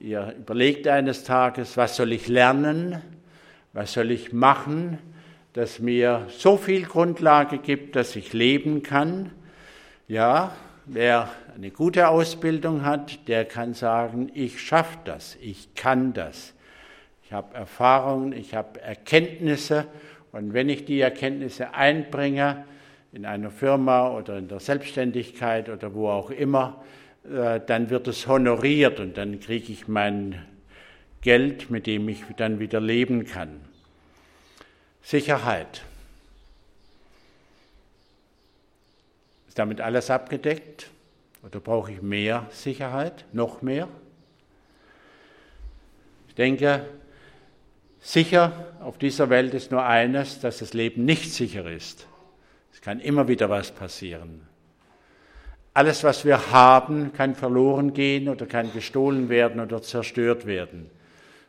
ihr 0.00 0.34
überlegt 0.36 0.88
eines 0.88 1.22
Tages, 1.22 1.76
was 1.76 1.94
soll 1.94 2.10
ich 2.10 2.26
lernen, 2.26 3.00
was 3.72 3.92
soll 3.92 4.10
ich 4.10 4.32
machen, 4.32 4.98
das 5.52 5.78
mir 5.78 6.26
so 6.36 6.56
viel 6.56 6.82
Grundlage 6.82 7.58
gibt, 7.58 7.94
dass 7.94 8.16
ich 8.16 8.32
leben 8.32 8.82
kann. 8.82 9.30
Ja, 10.08 10.52
wer 10.86 11.30
eine 11.54 11.70
gute 11.70 12.08
Ausbildung 12.08 12.84
hat, 12.84 13.28
der 13.28 13.44
kann 13.44 13.74
sagen, 13.74 14.32
ich 14.34 14.60
schaffe 14.60 14.98
das, 15.04 15.38
ich 15.40 15.76
kann 15.76 16.12
das. 16.12 16.54
Ich 17.22 17.32
habe 17.32 17.54
Erfahrungen, 17.54 18.32
ich 18.32 18.56
habe 18.56 18.80
Erkenntnisse 18.80 19.86
und 20.32 20.54
wenn 20.54 20.68
ich 20.68 20.84
die 20.84 21.00
Erkenntnisse 21.00 21.72
einbringe 21.72 22.64
in 23.12 23.26
einer 23.26 23.50
Firma 23.50 24.10
oder 24.10 24.38
in 24.38 24.48
der 24.48 24.60
Selbstständigkeit 24.60 25.68
oder 25.68 25.94
wo 25.94 26.08
auch 26.08 26.30
immer, 26.30 26.82
äh, 27.24 27.60
dann 27.66 27.90
wird 27.90 28.08
es 28.08 28.26
honoriert 28.26 29.00
und 29.00 29.16
dann 29.16 29.40
kriege 29.40 29.72
ich 29.72 29.88
mein 29.88 30.44
Geld, 31.20 31.70
mit 31.70 31.86
dem 31.86 32.08
ich 32.08 32.22
dann 32.36 32.58
wieder 32.58 32.80
leben 32.80 33.26
kann. 33.26 33.60
Sicherheit. 35.02 35.82
Ist 39.48 39.58
damit 39.58 39.80
alles 39.80 40.10
abgedeckt? 40.10 40.88
Oder 41.44 41.60
brauche 41.60 41.92
ich 41.92 42.02
mehr 42.02 42.46
Sicherheit? 42.50 43.24
Noch 43.32 43.62
mehr? 43.62 43.88
Ich 46.28 46.34
denke, 46.34 46.86
Sicher 48.02 48.66
auf 48.80 48.98
dieser 48.98 49.30
Welt 49.30 49.54
ist 49.54 49.70
nur 49.70 49.84
eines, 49.84 50.40
dass 50.40 50.58
das 50.58 50.74
Leben 50.74 51.04
nicht 51.04 51.32
sicher 51.32 51.70
ist. 51.70 52.08
Kann 52.82 53.00
immer 53.00 53.28
wieder 53.28 53.48
was 53.48 53.70
passieren. 53.70 54.42
Alles, 55.72 56.04
was 56.04 56.24
wir 56.24 56.50
haben, 56.50 57.12
kann 57.14 57.34
verloren 57.34 57.94
gehen 57.94 58.28
oder 58.28 58.44
kann 58.44 58.72
gestohlen 58.72 59.30
werden 59.30 59.60
oder 59.60 59.80
zerstört 59.80 60.44
werden. 60.44 60.90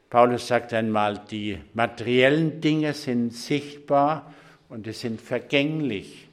Paulus 0.10 0.48
sagt 0.48 0.74
einmal, 0.74 1.20
die 1.30 1.58
materiellen 1.74 2.62
Dinge 2.62 2.94
sind 2.94 3.34
sichtbar 3.34 4.32
und 4.70 4.86
die 4.86 4.94
sind 4.94 5.20
vergänglich. 5.20 6.30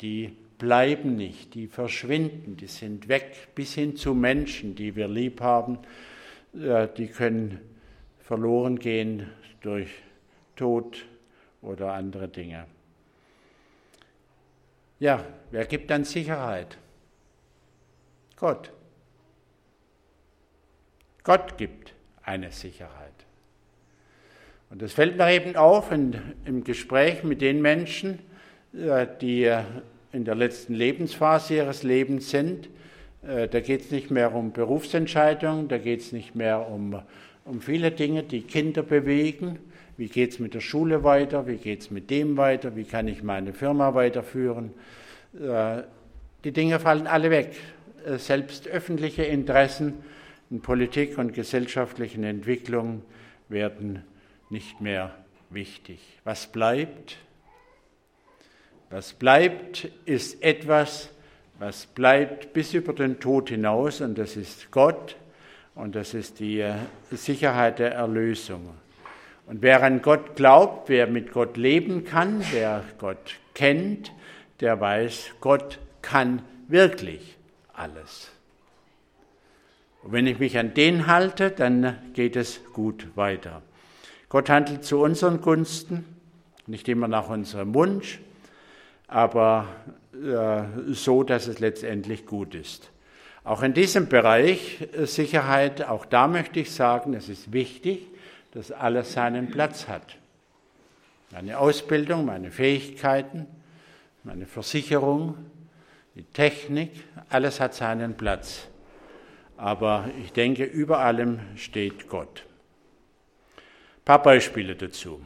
Die 0.00 0.36
bleiben 0.58 1.16
nicht, 1.16 1.54
die 1.54 1.68
verschwinden, 1.68 2.56
die 2.56 2.66
sind 2.66 3.08
weg, 3.08 3.54
bis 3.54 3.74
hin 3.74 3.96
zu 3.96 4.12
Menschen, 4.12 4.74
die 4.74 4.96
wir 4.96 5.08
lieb 5.08 5.40
haben, 5.40 5.78
die 6.52 7.06
können 7.06 7.60
verloren 8.18 8.78
gehen 8.78 9.28
durch 9.62 9.88
Tod 10.56 11.04
oder 11.62 11.92
andere 11.92 12.28
Dinge. 12.28 12.66
Ja, 14.98 15.24
wer 15.50 15.64
gibt 15.66 15.90
dann 15.90 16.04
Sicherheit? 16.04 16.78
Gott. 18.36 18.70
Gott 21.22 21.56
gibt 21.56 21.94
eine 22.22 22.52
Sicherheit. 22.52 23.12
Und 24.70 24.82
das 24.82 24.92
fällt 24.92 25.16
mir 25.16 25.30
eben 25.32 25.56
auf 25.56 25.92
in, 25.92 26.20
im 26.44 26.64
Gespräch 26.64 27.22
mit 27.22 27.40
den 27.40 27.62
Menschen, 27.62 28.18
äh, 28.72 29.06
die 29.20 29.50
in 30.12 30.24
der 30.24 30.34
letzten 30.34 30.74
Lebensphase 30.74 31.56
ihres 31.56 31.82
Lebens 31.82 32.30
sind. 32.30 32.68
Äh, 33.26 33.48
da 33.48 33.60
geht 33.60 33.82
es 33.82 33.90
nicht 33.90 34.10
mehr 34.10 34.34
um 34.34 34.52
Berufsentscheidungen, 34.52 35.68
da 35.68 35.78
geht 35.78 36.00
es 36.00 36.12
nicht 36.12 36.34
mehr 36.34 36.68
um 36.68 37.02
um 37.44 37.60
viele 37.60 37.90
Dinge, 37.90 38.22
die 38.22 38.42
Kinder 38.42 38.82
bewegen. 38.82 39.58
Wie 39.96 40.08
geht 40.08 40.32
es 40.32 40.38
mit 40.38 40.54
der 40.54 40.60
Schule 40.60 41.04
weiter? 41.04 41.46
Wie 41.46 41.56
geht 41.56 41.82
es 41.82 41.90
mit 41.90 42.10
dem 42.10 42.36
weiter? 42.36 42.74
Wie 42.74 42.84
kann 42.84 43.06
ich 43.06 43.22
meine 43.22 43.52
Firma 43.52 43.94
weiterführen? 43.94 44.72
Äh, 45.40 45.82
die 46.42 46.52
Dinge 46.52 46.80
fallen 46.80 47.06
alle 47.06 47.30
weg. 47.30 47.54
Äh, 48.04 48.18
selbst 48.18 48.66
öffentliche 48.66 49.22
Interessen 49.22 49.94
in 50.50 50.60
Politik 50.60 51.16
und 51.18 51.32
gesellschaftlichen 51.32 52.24
Entwicklungen 52.24 53.02
werden 53.48 54.02
nicht 54.50 54.80
mehr 54.80 55.14
wichtig. 55.50 56.00
Was 56.24 56.48
bleibt? 56.48 57.16
Was 58.90 59.12
bleibt, 59.12 59.88
ist 60.04 60.42
etwas, 60.42 61.10
was 61.58 61.86
bleibt 61.86 62.52
bis 62.52 62.74
über 62.74 62.92
den 62.92 63.20
Tod 63.20 63.48
hinaus, 63.48 64.00
und 64.00 64.18
das 64.18 64.36
ist 64.36 64.70
Gott, 64.70 65.16
und 65.74 65.94
das 65.94 66.14
ist 66.14 66.40
die 66.40 66.60
äh, 66.60 66.74
Sicherheit 67.10 67.78
der 67.78 67.92
Erlösung. 67.92 68.70
Und 69.46 69.60
wer 69.60 69.82
an 69.82 70.00
Gott 70.00 70.36
glaubt, 70.36 70.88
wer 70.88 71.06
mit 71.06 71.32
Gott 71.32 71.56
leben 71.56 72.04
kann, 72.04 72.42
wer 72.52 72.82
Gott 72.98 73.36
kennt, 73.52 74.12
der 74.60 74.80
weiß, 74.80 75.32
Gott 75.40 75.78
kann 76.00 76.42
wirklich 76.68 77.36
alles. 77.74 78.30
Und 80.02 80.12
wenn 80.12 80.26
ich 80.26 80.38
mich 80.38 80.58
an 80.58 80.74
den 80.74 81.06
halte, 81.06 81.50
dann 81.50 81.96
geht 82.14 82.36
es 82.36 82.60
gut 82.72 83.08
weiter. 83.16 83.62
Gott 84.28 84.48
handelt 84.50 84.84
zu 84.84 85.00
unseren 85.02 85.40
Gunsten, 85.40 86.04
nicht 86.66 86.88
immer 86.88 87.08
nach 87.08 87.28
unserem 87.28 87.74
Wunsch, 87.74 88.20
aber 89.06 89.68
äh, 90.14 90.92
so, 90.92 91.22
dass 91.22 91.46
es 91.46 91.60
letztendlich 91.60 92.26
gut 92.26 92.54
ist. 92.54 92.90
Auch 93.44 93.62
in 93.62 93.74
diesem 93.74 94.08
Bereich 94.08 94.88
äh, 94.92 95.06
Sicherheit, 95.06 95.86
auch 95.86 96.06
da 96.06 96.28
möchte 96.28 96.60
ich 96.60 96.72
sagen, 96.72 97.14
es 97.14 97.28
ist 97.28 97.52
wichtig, 97.52 98.06
dass 98.54 98.70
alles 98.70 99.12
seinen 99.12 99.50
Platz 99.50 99.88
hat. 99.88 100.16
Meine 101.30 101.58
Ausbildung, 101.58 102.24
meine 102.24 102.50
Fähigkeiten, 102.50 103.46
meine 104.22 104.46
Versicherung, 104.46 105.36
die 106.14 106.22
Technik, 106.22 106.92
alles 107.28 107.58
hat 107.58 107.74
seinen 107.74 108.16
Platz. 108.16 108.68
Aber 109.56 110.08
ich 110.22 110.32
denke, 110.32 110.64
über 110.64 111.00
allem 111.00 111.40
steht 111.56 112.08
Gott. 112.08 112.44
Ein 113.56 114.04
paar 114.04 114.22
Beispiele 114.22 114.76
dazu. 114.76 115.20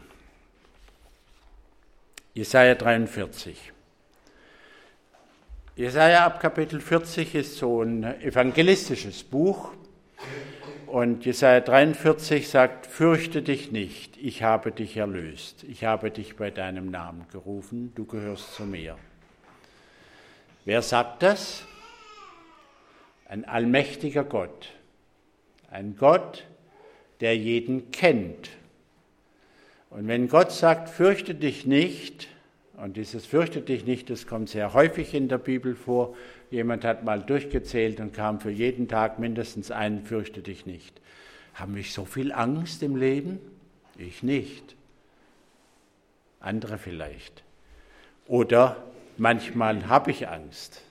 Jesaja 2.32 2.75
43. 2.75 3.73
Jesaja 5.76 6.25
ab 6.25 6.40
Kapitel 6.40 6.80
40 6.80 7.35
ist 7.35 7.58
so 7.58 7.82
ein 7.82 8.04
evangelistisches 8.23 9.23
Buch. 9.23 9.73
Und 10.90 11.26
Jesaja 11.26 11.61
43 11.61 12.49
sagt: 12.49 12.87
Fürchte 12.87 13.42
dich 13.42 13.71
nicht, 13.73 14.16
ich 14.16 14.42
habe 14.42 14.73
dich 14.73 14.97
erlöst. 14.97 15.64
Ich 15.64 15.85
habe 15.85 16.11
dich 16.11 16.37
bei 16.37 16.50
deinem 16.50 16.90
Namen 16.90 17.26
gerufen, 17.30 17.92
du 17.95 18.07
gehörst 18.07 18.54
zu 18.54 18.64
mir. 18.64 18.97
Wer 20.64 20.80
sagt 20.80 21.23
das? 21.23 21.64
Ein 23.26 23.45
allmächtiger 23.45 24.25
Gott. 24.25 24.71
Ein 25.71 25.97
Gott, 25.97 26.45
der 27.21 27.37
jeden 27.37 27.90
kennt. 27.90 28.49
Und 29.90 30.09
wenn 30.09 30.28
Gott 30.28 30.52
sagt: 30.52 30.88
Fürchte 30.88 31.35
dich 31.35 31.66
nicht, 31.66 32.28
und 32.78 32.97
dieses 32.97 33.26
fürchte 33.26 33.61
dich 33.61 33.85
nicht, 33.85 34.09
das 34.09 34.26
kommt 34.26 34.49
sehr 34.49 34.73
häufig 34.73 35.12
in 35.12 35.28
der 35.28 35.38
Bibel 35.38 35.75
vor. 35.75 36.16
Jemand 36.50 36.85
hat 36.85 37.05
mal 37.05 37.21
durchgezählt 37.21 38.00
und 38.00 38.14
kam 38.14 38.40
für 38.40 38.50
jeden 38.50 38.88
Tag 38.88 39.19
mindestens 39.19 39.71
einen 39.71 40.05
fürchte 40.05 40.40
dich 40.40 40.67
nicht. 40.67 41.00
Haben 41.55 41.76
wir 41.76 41.83
so 41.83 42.05
viel 42.05 42.33
Angst 42.33 42.83
im 42.83 42.97
Leben? 42.97 43.38
Ich 43.97 44.23
nicht. 44.23 44.76
andere 46.40 46.78
vielleicht. 46.78 47.43
Oder 48.26 48.76
manchmal 49.17 49.88
habe 49.88 50.11
ich 50.11 50.28
Angst. 50.28 50.83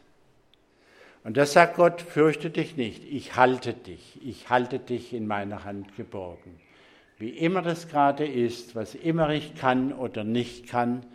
Und 1.23 1.37
das 1.37 1.53
sagt 1.53 1.75
Gott, 1.75 2.01
fürchte 2.01 2.49
dich 2.49 2.77
nicht, 2.77 3.03
ich 3.03 3.35
halte 3.35 3.73
dich, 3.73 4.19
ich 4.23 4.49
halte 4.49 4.79
dich 4.79 5.13
in 5.13 5.27
meiner 5.27 5.63
Hand 5.63 5.95
geborgen. 5.97 6.59
Wie 7.17 7.29
immer 7.29 7.61
das 7.61 7.87
gerade 7.87 8.25
ist, 8.25 8.75
was 8.75 8.95
immer 8.95 9.29
ich 9.31 9.55
kann 9.55 9.91
oder 9.91 10.23
nicht 10.23 10.67
kann, 10.67 11.05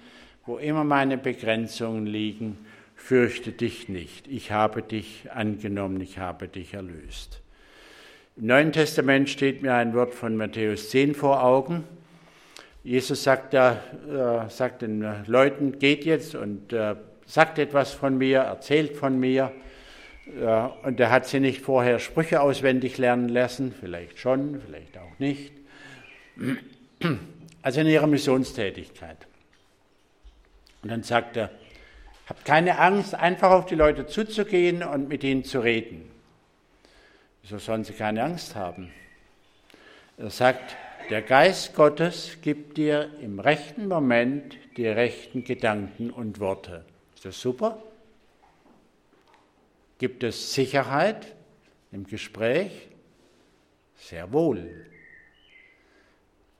wo 0.45 0.59
immer 0.59 0.85
meine 0.85 1.17
Begrenzungen 1.17 2.07
liegen, 2.07 2.59
fürchte 3.03 3.51
dich 3.51 3.89
nicht. 3.89 4.29
Ich 4.29 4.53
habe 4.53 4.81
dich 4.81 5.29
angenommen, 5.33 6.01
ich 6.01 6.19
habe 6.19 6.47
dich 6.47 6.75
erlöst. 6.75 7.41
Im 8.37 8.47
Neuen 8.47 8.71
Testament 8.71 9.29
steht 9.29 9.61
mir 9.61 9.75
ein 9.75 9.93
Wort 9.93 10.15
von 10.15 10.37
Matthäus 10.37 10.91
10 10.91 11.17
vor 11.17 11.43
Augen. 11.43 11.83
Jesus 12.85 13.25
sagt, 13.25 13.55
da, 13.55 13.81
äh, 14.09 14.49
sagt 14.49 14.83
den 14.83 15.05
Leuten, 15.27 15.81
geht 15.81 16.05
jetzt 16.05 16.37
und 16.37 16.73
äh, 16.73 16.95
sagt 17.27 17.59
etwas 17.59 17.93
von 17.93 18.19
mir, 18.19 18.39
erzählt 18.39 18.97
von 18.97 19.19
mir. 19.19 19.53
Äh, 20.41 20.69
und 20.87 21.01
er 21.01 21.11
hat 21.11 21.27
sie 21.27 21.41
nicht 21.41 21.61
vorher 21.61 21.99
Sprüche 21.99 22.41
auswendig 22.41 22.99
lernen 22.99 23.29
lassen, 23.29 23.75
vielleicht 23.79 24.21
schon, 24.21 24.61
vielleicht 24.65 24.97
auch 24.97 25.19
nicht. 25.19 25.53
Also 27.63 27.81
in 27.81 27.89
ihrer 27.89 28.07
Missionstätigkeit. 28.07 29.27
Und 30.83 30.91
dann 30.91 31.03
sagt 31.03 31.37
er, 31.37 31.51
habt 32.27 32.45
keine 32.45 32.79
Angst, 32.79 33.15
einfach 33.15 33.51
auf 33.51 33.67
die 33.67 33.75
Leute 33.75 34.07
zuzugehen 34.07 34.83
und 34.83 35.09
mit 35.09 35.25
ihnen 35.25 35.45
zu 35.45 35.61
reden. 35.61 36.11
Wieso 37.43 37.59
sollen 37.59 37.85
sie 37.85 37.93
keine 37.93 38.23
Angst 38.23 38.55
haben? 38.55 38.93
Er 40.17 40.31
sagt, 40.31 40.77
der 41.11 41.23
Geist 41.23 41.75
Gottes 41.75 42.39
gibt 42.43 42.77
dir 42.77 43.11
im 43.21 43.41
rechten 43.41 43.89
Moment 43.89 44.57
die 44.77 44.87
rechten 44.87 45.45
Gedanken 45.45 46.11
und 46.11 46.39
Worte. 46.39 46.85
Ist 47.15 47.25
das 47.25 47.41
super? 47.41 47.83
Gibt 49.99 50.23
es 50.23 50.55
Sicherheit 50.55 51.35
im 51.91 52.07
Gespräch? 52.07 52.89
Sehr 53.97 54.33
wohl. 54.33 54.87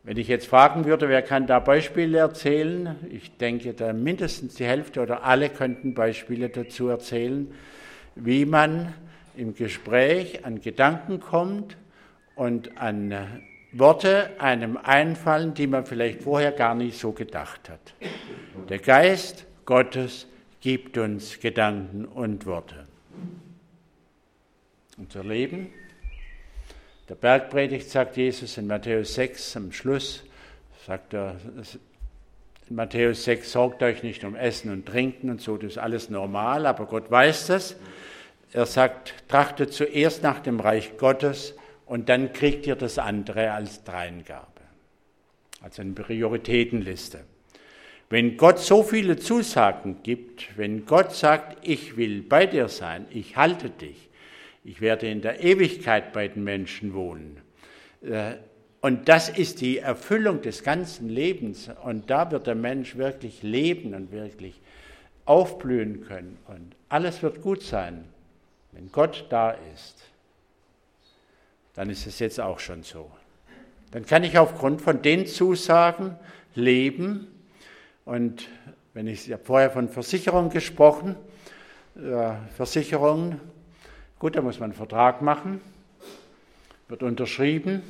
Wenn 0.05 0.17
ich 0.17 0.27
jetzt 0.27 0.49
fragen 0.49 0.85
würde, 0.85 1.09
wer 1.09 1.23
kann 1.23 1.47
da 1.47 1.61
Beispiele 1.61 2.19
erzählen? 2.19 2.97
Ich 3.11 3.37
denke, 3.37 3.73
da 3.73 3.93
mindestens 3.93 4.57
die 4.57 4.65
Hälfte 4.65 5.01
oder 5.01 5.23
alle 5.23 5.49
könnten 5.49 5.95
Beispiele 5.95 6.49
dazu 6.49 6.89
erzählen, 6.89 7.53
wie 8.17 8.45
man 8.45 8.95
im 9.37 9.55
Gespräch 9.55 10.45
an 10.45 10.61
Gedanken 10.61 11.21
kommt 11.21 11.77
und 12.35 12.77
an 12.79 13.15
Worte 13.73 14.31
einem 14.39 14.77
einfallen, 14.77 15.55
die 15.55 15.69
man 15.69 15.87
vielleicht 15.87 16.23
vorher 16.23 16.51
gar 16.51 16.75
nicht 16.75 16.99
so 16.99 17.13
gedacht 17.13 17.71
hat. 17.71 17.95
Der 18.69 18.81
Geist 18.81 19.47
Gottes 19.65 20.27
gibt 20.61 20.99
uns 20.99 21.39
Gedanken 21.39 22.07
und 22.07 22.45
Worte. 22.45 22.87
Unser 24.99 25.23
Leben 25.23 25.69
der 27.13 27.17
Bergpredigt 27.17 27.91
sagt 27.91 28.17
Jesus 28.17 28.57
in 28.57 28.67
Matthäus 28.67 29.13
6 29.17 29.57
am 29.59 29.71
Schluss, 29.71 30.25
sagt 30.87 31.13
er, 31.13 31.37
in 32.71 32.75
Matthäus 32.75 33.25
6, 33.25 33.53
sorgt 33.53 33.83
euch 33.83 34.03
nicht 34.03 34.25
um 34.25 34.35
Essen 34.35 34.73
und 34.73 34.87
Trinken 34.87 35.29
und 35.29 35.39
so, 35.43 35.59
das 35.59 35.73
ist 35.73 35.79
alles 35.79 36.09
normal, 36.09 36.65
aber 36.65 36.87
Gott 36.87 37.11
weiß 37.11 37.49
das. 37.49 37.77
Er 38.55 38.65
sagt, 38.65 39.13
trachtet 39.29 39.75
zuerst 39.75 40.23
nach 40.23 40.41
dem 40.41 40.59
Reich 40.59 40.97
Gottes 40.97 41.55
und 41.85 42.09
dann 42.09 42.33
kriegt 42.33 42.67
ihr 42.67 42.77
das 42.77 42.97
andere 42.99 43.53
als 43.53 43.85
Dreingabe. 43.85 44.47
Also 45.61 45.83
eine 45.83 45.93
Prioritätenliste. 45.93 47.25
Wenn 48.09 48.39
Gott 48.39 48.59
so 48.59 48.83
viele 48.83 49.19
Zusagen 49.19 50.03
gibt, 50.03 50.57
wenn 50.57 50.87
Gott 50.87 51.13
sagt, 51.13 51.59
ich 51.61 51.99
will 51.99 52.23
bei 52.23 52.47
dir 52.47 52.69
sein, 52.69 53.05
ich 53.11 53.37
halte 53.37 53.69
dich, 53.69 54.09
ich 54.65 54.81
werde 54.81 55.09
in 55.09 55.23
der 55.23 55.43
Ewigkeit 55.43 56.13
bei 56.13 56.29
den 56.29 56.45
Menschen 56.45 56.95
wohnen. 56.95 57.41
Äh, 58.03 58.35
und 58.81 59.09
das 59.09 59.29
ist 59.29 59.61
die 59.61 59.79
Erfüllung 59.79 60.43
des 60.43 60.65
ganzen 60.65 61.09
Lebens. 61.09 61.71
Und 61.85 62.11
da 62.11 62.31
wird 62.31 62.49
der 62.49 62.57
Mensch 62.57 62.97
wirklich 62.97 63.43
leben 63.43 63.95
und 63.95 64.11
wirklich 64.11 64.61
aufblühen 65.25 66.05
können. 66.05 66.37
Und 66.49 66.75
alles 66.89 67.23
wird 67.23 67.43
gut 67.43 67.63
sein, 67.63 68.05
wenn 68.73 68.91
Gott 68.91 69.27
da 69.29 69.53
ist. 69.73 70.03
Dann 71.75 71.91
ist 71.91 72.07
es 72.07 72.19
jetzt 72.19 72.41
auch 72.41 72.59
schon 72.59 72.83
so. 72.83 73.11
Dann 73.93 74.05
kann 74.05 74.25
ich 74.25 74.37
aufgrund 74.37 74.83
von 74.83 75.01
den 75.01 75.27
Zusagen 75.27 76.17
leben. 76.55 77.29
Und 78.05 78.49
wenn 78.95 79.07
ich, 79.07 79.31
ich 79.31 79.37
vorher 79.45 79.71
von 79.71 79.89
Versicherung 79.89 80.51
gesprochen, 80.51 81.15
äh, 81.97 82.33
Versicherungen, 82.57 83.41
Gut, 84.23 84.37
da 84.37 84.41
muss 84.41 84.61
man 84.61 84.71
einen 84.71 84.77
Vertrag 84.77 85.21
machen, 85.21 85.61
wird 86.87 87.03
unterschrieben 87.03 87.83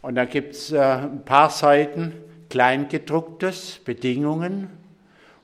und 0.00 0.14
dann 0.14 0.30
gibt 0.30 0.54
es 0.54 0.72
äh, 0.72 0.80
ein 0.80 1.26
paar 1.26 1.50
Seiten 1.50 2.14
Kleingedrucktes, 2.48 3.82
Bedingungen, 3.84 4.70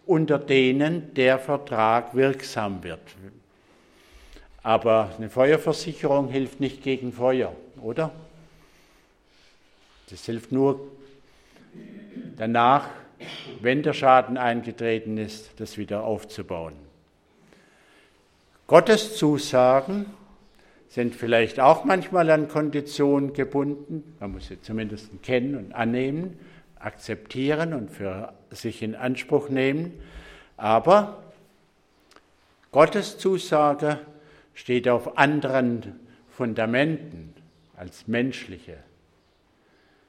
unter 0.06 0.38
denen 0.38 1.12
der 1.12 1.38
Vertrag 1.38 2.14
wirksam 2.14 2.82
wird. 2.84 3.02
Aber 4.62 5.10
eine 5.18 5.28
Feuerversicherung 5.28 6.28
hilft 6.28 6.58
nicht 6.58 6.82
gegen 6.82 7.12
Feuer, 7.12 7.52
oder? 7.82 8.12
Das 10.08 10.24
hilft 10.24 10.52
nur 10.52 10.90
danach, 12.38 12.88
wenn 13.60 13.82
der 13.82 13.92
Schaden 13.92 14.38
eingetreten 14.38 15.18
ist, 15.18 15.50
das 15.60 15.76
wieder 15.76 16.02
aufzubauen. 16.02 16.85
Gottes 18.66 19.16
Zusagen 19.16 20.06
sind 20.88 21.14
vielleicht 21.14 21.60
auch 21.60 21.84
manchmal 21.84 22.30
an 22.30 22.48
Konditionen 22.48 23.32
gebunden. 23.32 24.16
Man 24.18 24.32
muss 24.32 24.48
sie 24.48 24.60
zumindest 24.60 25.22
kennen 25.22 25.54
und 25.54 25.72
annehmen, 25.72 26.36
akzeptieren 26.80 27.74
und 27.74 27.92
für 27.92 28.32
sich 28.50 28.82
in 28.82 28.96
Anspruch 28.96 29.50
nehmen. 29.50 29.92
Aber 30.56 31.22
Gottes 32.72 33.18
Zusage 33.18 34.00
steht 34.52 34.88
auf 34.88 35.16
anderen 35.16 36.00
Fundamenten 36.28 37.34
als 37.76 38.08
menschliche. 38.08 38.78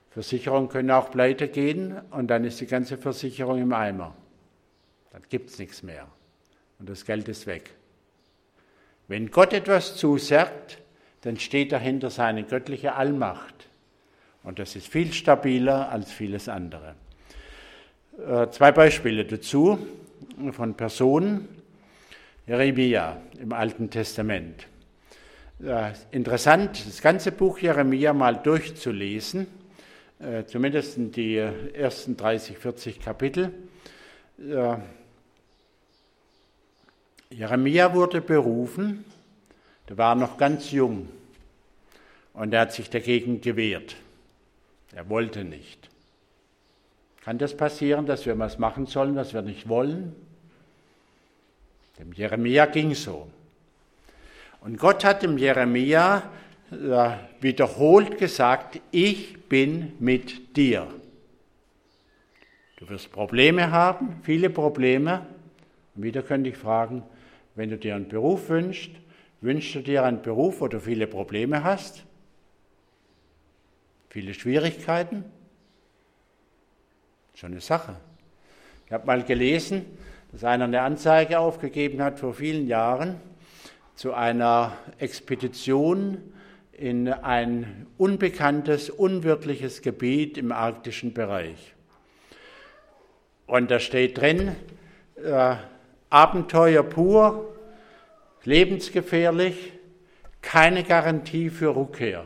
Versicherungen 0.10 0.68
können 0.68 0.90
auch 0.90 1.12
pleite 1.12 1.48
gehen 1.48 2.02
und 2.10 2.28
dann 2.28 2.44
ist 2.44 2.60
die 2.60 2.66
ganze 2.66 2.98
Versicherung 2.98 3.62
im 3.62 3.74
Eimer. 3.74 4.16
Dann 5.12 5.22
gibt 5.30 5.52
es 5.52 5.60
nichts 5.60 5.84
mehr 5.84 6.08
und 6.80 6.90
das 6.90 7.06
Geld 7.06 7.28
ist 7.30 7.46
weg. 7.46 7.70
Wenn 9.08 9.32
Gott 9.32 9.54
etwas 9.54 9.96
zusagt, 9.96 10.80
dann 11.22 11.38
steht 11.38 11.72
dahinter 11.72 12.10
seine 12.10 12.44
göttliche 12.44 12.96
Allmacht. 12.96 13.68
Und 14.44 14.60
das 14.60 14.76
ist 14.76 14.88
viel 14.88 15.14
stabiler 15.14 15.90
als 15.90 16.12
vieles 16.12 16.50
andere. 16.50 16.96
Äh, 18.18 18.50
zwei 18.50 18.72
Beispiele 18.72 19.26
dazu 19.26 19.78
von 20.52 20.74
Personen. 20.76 21.48
Jeremia 22.48 23.18
im 23.42 23.52
Alten 23.52 23.90
Testament. 23.90 24.68
Äh, 25.64 25.92
interessant, 26.12 26.86
das 26.88 27.02
ganze 27.02 27.32
Buch 27.32 27.60
Jeremia 27.60 28.14
mal 28.14 28.38
durchzulesen, 28.38 29.48
äh, 30.20 30.46
zumindest 30.46 30.98
die 30.98 31.36
ersten 31.38 32.16
30, 32.16 32.58
40 32.58 33.00
Kapitel. 33.00 33.52
Jeremia 37.30 37.94
wurde 37.94 38.22
berufen, 38.22 39.04
der 39.90 39.98
war 39.98 40.16
noch 40.16 40.38
ganz 40.38 40.72
jung 40.72 41.10
und 42.34 42.54
er 42.54 42.62
hat 42.62 42.74
sich 42.74 42.90
dagegen 42.90 43.42
gewehrt. 43.42 43.96
Er 44.94 45.10
wollte 45.10 45.44
nicht. 45.44 45.90
Kann 47.22 47.38
das 47.38 47.58
passieren, 47.58 48.06
dass 48.06 48.26
wir 48.26 48.40
was 48.40 48.58
machen 48.58 48.86
sollen, 48.86 49.16
was 49.16 49.34
wir 49.34 49.42
nicht 49.42 49.68
wollen? 49.68 50.16
Dem 52.00 52.14
Jeremia 52.14 52.68
ging 52.68 52.96
so. 52.96 53.28
Und 54.62 54.78
Gott 54.78 55.04
hat 55.04 55.24
dem 55.24 55.38
Jeremia 55.38 56.30
äh, 56.72 57.10
wiederholt 57.42 58.18
gesagt, 58.18 58.80
ich 58.92 59.38
bin 59.50 59.94
mit 60.00 60.56
dir. 60.56 60.88
Du 62.78 62.88
wirst 62.90 63.12
Probleme 63.12 63.72
haben, 63.72 64.22
viele 64.24 64.50
Probleme. 64.50 65.26
Und 65.96 66.04
wieder 66.04 66.22
könnte 66.22 66.50
ich 66.50 66.58
fragen, 66.58 67.04
wenn 67.58 67.72
du 67.72 67.78
dir 67.78 67.96
einen 67.96 68.08
Beruf 68.08 68.50
wünschst, 68.50 68.92
wünschst 69.42 69.74
du 69.74 69.80
dir 69.82 70.04
einen 70.04 70.22
Beruf, 70.22 70.62
wo 70.62 70.68
du 70.68 70.80
viele 70.80 71.08
Probleme 71.08 71.64
hast? 71.64 72.06
Viele 74.10 74.36
Schwierigkeiten? 74.36 75.26
Schon 77.34 77.52
eine 77.52 77.62
Sache. 77.62 77.98
Ich 78.86 78.94
habe 78.94 79.08
mal 79.08 79.24
gelesen, 79.24 79.86
dass 80.32 80.44
einer 80.44 80.66
eine 80.66 80.82
Anzeige 80.82 81.40
aufgegeben 81.40 82.02
hat 82.02 82.20
vor 82.20 82.36
vielen 82.36 82.68
Jahren 82.68 83.20
zu 83.96 84.14
einer 84.14 84.78
Expedition 85.00 86.22
in 86.74 87.12
ein 87.12 87.88
unbekanntes, 87.98 88.92
unwirtliches 88.92 89.82
Gebiet 89.82 90.38
im 90.38 90.52
arktischen 90.52 91.14
Bereich. 91.14 91.74
Und 93.48 93.72
da 93.72 93.80
steht 93.80 94.20
drin, 94.20 94.56
äh, 95.16 95.56
Abenteuer 96.10 96.84
pur, 96.84 97.54
lebensgefährlich, 98.44 99.74
keine 100.42 100.84
Garantie 100.84 101.50
für 101.50 101.76
Rückkehr. 101.76 102.24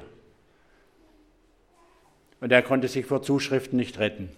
Und 2.39 2.51
er 2.51 2.61
konnte 2.61 2.87
sich 2.87 3.05
vor 3.05 3.21
Zuschriften 3.21 3.77
nicht 3.77 3.99
retten. 3.99 4.29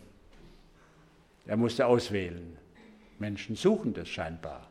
Er 1.45 1.57
musste 1.57 1.85
auswählen. 1.85 2.57
Menschen 3.19 3.55
suchen 3.55 3.93
das 3.93 4.09
scheinbar. 4.09 4.67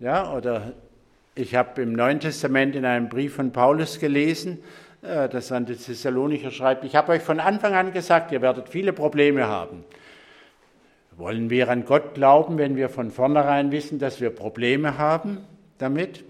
Ja, 0.00 0.32
oder 0.32 0.72
ich 1.34 1.54
habe 1.54 1.82
im 1.82 1.92
Neuen 1.92 2.20
Testament 2.20 2.76
in 2.76 2.84
einem 2.84 3.08
Brief 3.08 3.34
von 3.34 3.52
Paulus 3.52 3.98
gelesen, 3.98 4.58
äh, 5.02 5.28
dass 5.28 5.52
an 5.52 5.66
die 5.66 5.76
Thessalonicher 5.76 6.50
schreibt, 6.50 6.84
ich 6.84 6.96
habe 6.96 7.12
euch 7.12 7.22
von 7.22 7.40
Anfang 7.40 7.74
an 7.74 7.92
gesagt, 7.92 8.32
ihr 8.32 8.42
werdet 8.42 8.68
viele 8.68 8.92
Probleme 8.92 9.46
haben. 9.46 9.84
Wollen 11.16 11.48
wir 11.48 11.68
an 11.68 11.84
Gott 11.84 12.14
glauben, 12.14 12.58
wenn 12.58 12.76
wir 12.76 12.88
von 12.88 13.10
vornherein 13.10 13.70
wissen, 13.70 13.98
dass 13.98 14.20
wir 14.20 14.30
Probleme 14.30 14.98
haben 14.98 15.46
damit? 15.78 16.24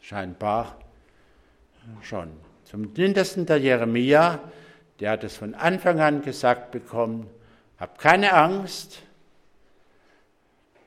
Scheinbar 0.00 0.78
schon. 2.00 2.30
Zumindest 2.64 3.48
der 3.48 3.58
Jeremia, 3.58 4.40
der 4.98 5.12
hat 5.12 5.24
es 5.24 5.36
von 5.36 5.54
Anfang 5.54 6.00
an 6.00 6.22
gesagt 6.22 6.72
bekommen, 6.72 7.28
hab 7.78 7.98
keine 7.98 8.32
Angst, 8.32 9.02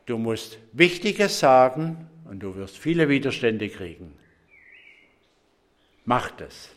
du 0.05 0.17
musst 0.17 0.57
Wichtiges 0.73 1.39
sagen 1.39 2.09
und 2.29 2.39
du 2.39 2.55
wirst 2.55 2.77
viele 2.77 3.07
Widerstände 3.07 3.69
kriegen. 3.69 4.13
Mach 6.03 6.31
das. 6.31 6.69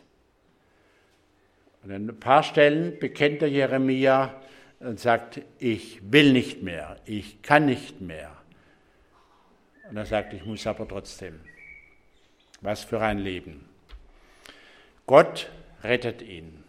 Und 1.83 1.91
an 1.91 2.09
ein 2.09 2.19
paar 2.19 2.43
Stellen 2.43 2.99
bekennt 2.99 3.41
der 3.41 3.49
Jeremia, 3.49 4.33
und 4.79 4.99
sagt, 4.99 5.41
ich 5.57 5.99
will 6.11 6.31
nicht 6.31 6.63
mehr, 6.63 6.97
ich 7.05 7.41
kann 7.41 7.65
nicht 7.65 8.01
mehr. 8.01 8.35
Und 9.89 9.97
er 9.97 10.05
sagt, 10.05 10.33
ich 10.33 10.45
muss 10.45 10.65
aber 10.67 10.87
trotzdem. 10.87 11.39
Was 12.61 12.83
für 12.83 13.01
ein 13.01 13.19
Leben. 13.19 13.67
Gott 15.05 15.49
rettet 15.83 16.21
ihn. 16.21 16.63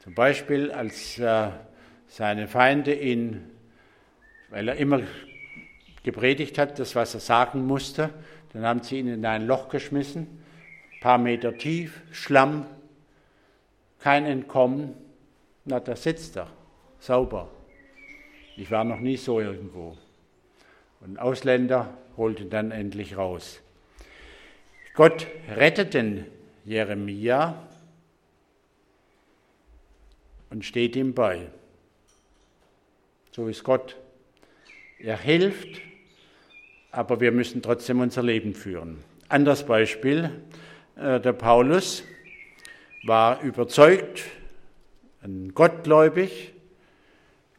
Zum 0.00 0.14
Beispiel, 0.14 0.70
als 0.70 1.18
äh, 1.18 1.50
seine 2.06 2.48
Feinde 2.48 2.94
ihn, 2.94 3.50
weil 4.48 4.68
er 4.68 4.76
immer 4.76 5.02
gepredigt 6.02 6.56
hat, 6.56 6.78
das, 6.78 6.94
was 6.94 7.14
er 7.14 7.20
sagen 7.20 7.66
musste, 7.66 8.10
dann 8.52 8.64
haben 8.64 8.82
sie 8.82 8.98
ihn 8.98 9.08
in 9.08 9.26
ein 9.26 9.46
Loch 9.46 9.68
geschmissen, 9.68 10.42
ein 10.94 11.00
paar 11.00 11.18
Meter 11.18 11.56
tief, 11.56 12.00
Schlamm, 12.12 12.66
kein 13.98 14.24
Entkommen. 14.24 14.94
Na, 15.68 15.80
da 15.80 15.94
sitzt 15.94 16.34
er, 16.38 16.48
sauber. 16.98 17.50
Ich 18.56 18.70
war 18.70 18.84
noch 18.84 19.00
nie 19.00 19.18
so 19.18 19.38
irgendwo. 19.38 19.98
Und 21.00 21.18
Ausländer 21.18 21.92
holte 22.16 22.46
dann 22.46 22.70
endlich 22.70 23.18
raus. 23.18 23.60
Gott 24.94 25.26
rettet 25.46 25.92
den 25.92 26.24
Jeremia 26.64 27.68
und 30.48 30.64
steht 30.64 30.96
ihm 30.96 31.12
bei. 31.12 31.48
So 33.32 33.46
ist 33.46 33.62
Gott. 33.62 33.94
Er 34.98 35.18
hilft, 35.18 35.82
aber 36.92 37.20
wir 37.20 37.30
müssen 37.30 37.60
trotzdem 37.60 38.00
unser 38.00 38.22
Leben 38.22 38.54
führen. 38.54 39.04
Anderes 39.28 39.64
Beispiel, 39.64 40.30
äh, 40.96 41.20
der 41.20 41.34
Paulus 41.34 42.04
war 43.04 43.42
überzeugt 43.42 44.24
gottgläubig, 45.54 46.52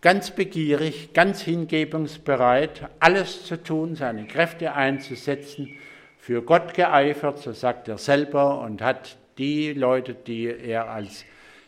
ganz 0.01 0.31
begierig, 0.31 1.13
ganz 1.13 1.41
hingebungsbereit, 1.41 2.89
alles 2.99 3.45
zu 3.45 3.61
tun, 3.61 3.95
seine 3.95 4.25
Kräfte 4.25 4.73
einzusetzen, 4.73 5.69
für 6.17 6.41
Gott 6.41 6.73
geeifert, 6.73 7.39
so 7.39 7.53
sagt 7.53 7.87
er 7.87 7.97
selber, 7.97 8.61
und 8.61 8.81
hat 8.81 9.17
die 9.37 9.73
Leute, 9.73 10.13
die 10.13 10.45
er 10.45 10.89
als 10.89 11.25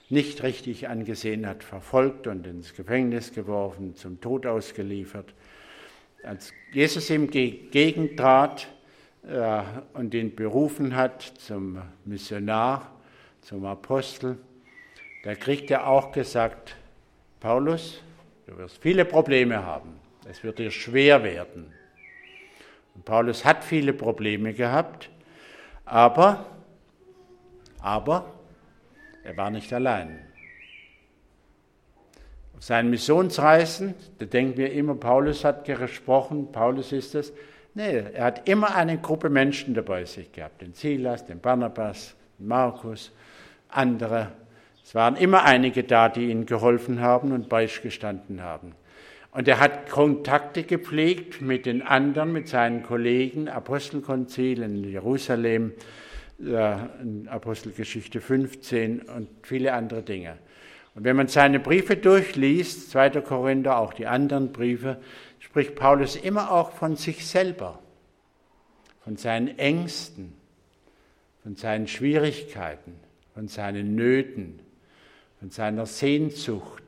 nicht 0.10 0.44
richtig 0.44 0.90
angesehen 0.90 1.48
hat, 1.48 1.64
verfolgt 1.64 2.28
und 2.28 2.46
ins 2.46 2.76
Gefängnis 2.76 3.34
geworfen, 3.34 3.96
zum 3.96 4.20
Tod 4.20 4.46
ausgeliefert. 4.46 5.34
Als 6.24 6.54
Jesus 6.74 7.10
ihm 7.10 7.30
gegentrat 7.30 8.68
äh, 9.26 9.62
und 9.94 10.14
ihn 10.14 10.36
berufen 10.36 10.96
hat 10.96 11.22
zum 11.22 11.82
Missionar, 12.04 12.92
zum 13.42 13.66
Apostel, 13.66 14.38
da 15.24 15.36
kriegt 15.36 15.70
er 15.72 15.88
auch 15.88 16.12
gesagt, 16.12 16.76
Paulus, 17.40 18.02
du 18.48 18.58
wirst 18.58 18.78
viele 18.78 19.06
Probleme 19.06 19.66
haben, 19.66 20.00
es 20.30 20.44
wird 20.44 20.60
dir 20.60 20.72
schwer 20.72 21.24
werden. 21.24 21.74
Und 22.96 23.06
Paulus 23.06 23.46
hat 23.46 23.64
viele 23.64 23.94
Probleme 23.94 24.54
gehabt, 24.54 25.10
aber, 25.86 26.46
aber 27.82 28.34
er 29.24 29.38
war 29.38 29.50
nicht 29.50 29.72
allein. 29.74 30.20
Auf 32.56 32.64
seinen 32.64 32.90
Missionsreisen, 32.90 33.96
da 34.20 34.26
denken 34.26 34.58
wir 34.58 34.72
immer, 34.72 34.96
Paulus 34.96 35.44
hat 35.44 35.66
gesprochen, 35.66 36.52
Paulus 36.52 36.92
ist 36.92 37.16
es. 37.16 37.34
Nee, 37.74 38.04
er 38.14 38.26
hat 38.26 38.48
immer 38.50 38.76
eine 38.76 39.00
Gruppe 39.00 39.30
Menschen 39.30 39.74
dabei 39.74 40.06
sich 40.06 40.32
gehabt, 40.32 40.62
den 40.62 40.74
Silas, 40.74 41.26
den 41.26 41.40
Barnabas, 41.40 42.16
den 42.38 42.48
Markus, 42.48 43.12
andere. 43.70 44.32
Es 44.84 44.96
waren 44.96 45.16
immer 45.16 45.44
einige 45.44 45.84
da, 45.84 46.10
die 46.10 46.30
ihm 46.30 46.46
geholfen 46.46 47.02
haben 47.02 47.32
und 47.32 47.50
beigestanden 47.50 48.42
haben. 48.42 48.74
Und 49.32 49.48
er 49.48 49.60
hat 49.60 49.90
Kontakte 49.90 50.64
gepflegt 50.64 51.42
mit 51.42 51.66
den 51.66 51.82
anderen, 51.82 52.34
mit 52.34 52.50
seinen 52.50 52.84
Kollegen, 52.84 53.48
Apostelkonzil 53.48 54.62
in 54.62 54.84
Jerusalem, 54.84 55.72
in 56.38 57.28
Apostelgeschichte 57.30 58.20
15 58.20 59.04
und 59.04 59.30
viele 59.44 59.74
andere 59.74 60.02
Dinge. 60.02 60.38
Und 60.96 61.06
wenn 61.06 61.16
man 61.16 61.28
seine 61.28 61.60
Briefe 61.60 61.96
durchliest, 61.96 62.92
2. 62.92 63.22
Korinther, 63.22 63.78
auch 63.78 63.94
die 63.94 64.08
anderen 64.08 64.52
Briefe, 64.52 64.98
spricht 65.40 65.76
Paulus 65.76 66.18
immer 66.18 66.52
auch 66.52 66.72
von 66.72 66.98
sich 66.98 67.26
selber, 67.26 67.80
von 69.04 69.16
seinen 69.16 69.58
Ängsten, 69.58 70.34
von 71.44 71.56
seinen 71.56 71.88
Schwierigkeiten, 71.88 72.96
von 73.34 73.48
seinen 73.48 73.96
Nöten, 73.96 74.60
von 75.42 75.50
seiner 75.50 75.88
Sehnsucht 75.88 76.84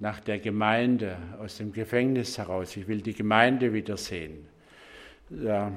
nach 0.00 0.18
der 0.18 0.40
Gemeinde 0.40 1.16
aus 1.38 1.58
dem 1.58 1.72
Gefängnis 1.72 2.36
heraus. 2.36 2.76
Ich 2.76 2.88
will 2.88 3.00
die 3.00 3.14
Gemeinde 3.14 3.72
wiedersehen. 3.72 4.48
Ja, 5.30 5.70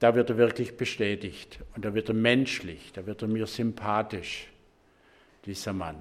da 0.00 0.14
wird 0.14 0.28
er 0.28 0.36
wirklich 0.36 0.76
bestätigt 0.76 1.60
und 1.74 1.86
da 1.86 1.94
wird 1.94 2.10
er 2.10 2.14
menschlich, 2.14 2.92
da 2.92 3.06
wird 3.06 3.22
er 3.22 3.28
mir 3.28 3.46
sympathisch, 3.46 4.48
dieser 5.46 5.72
Mann. 5.72 5.96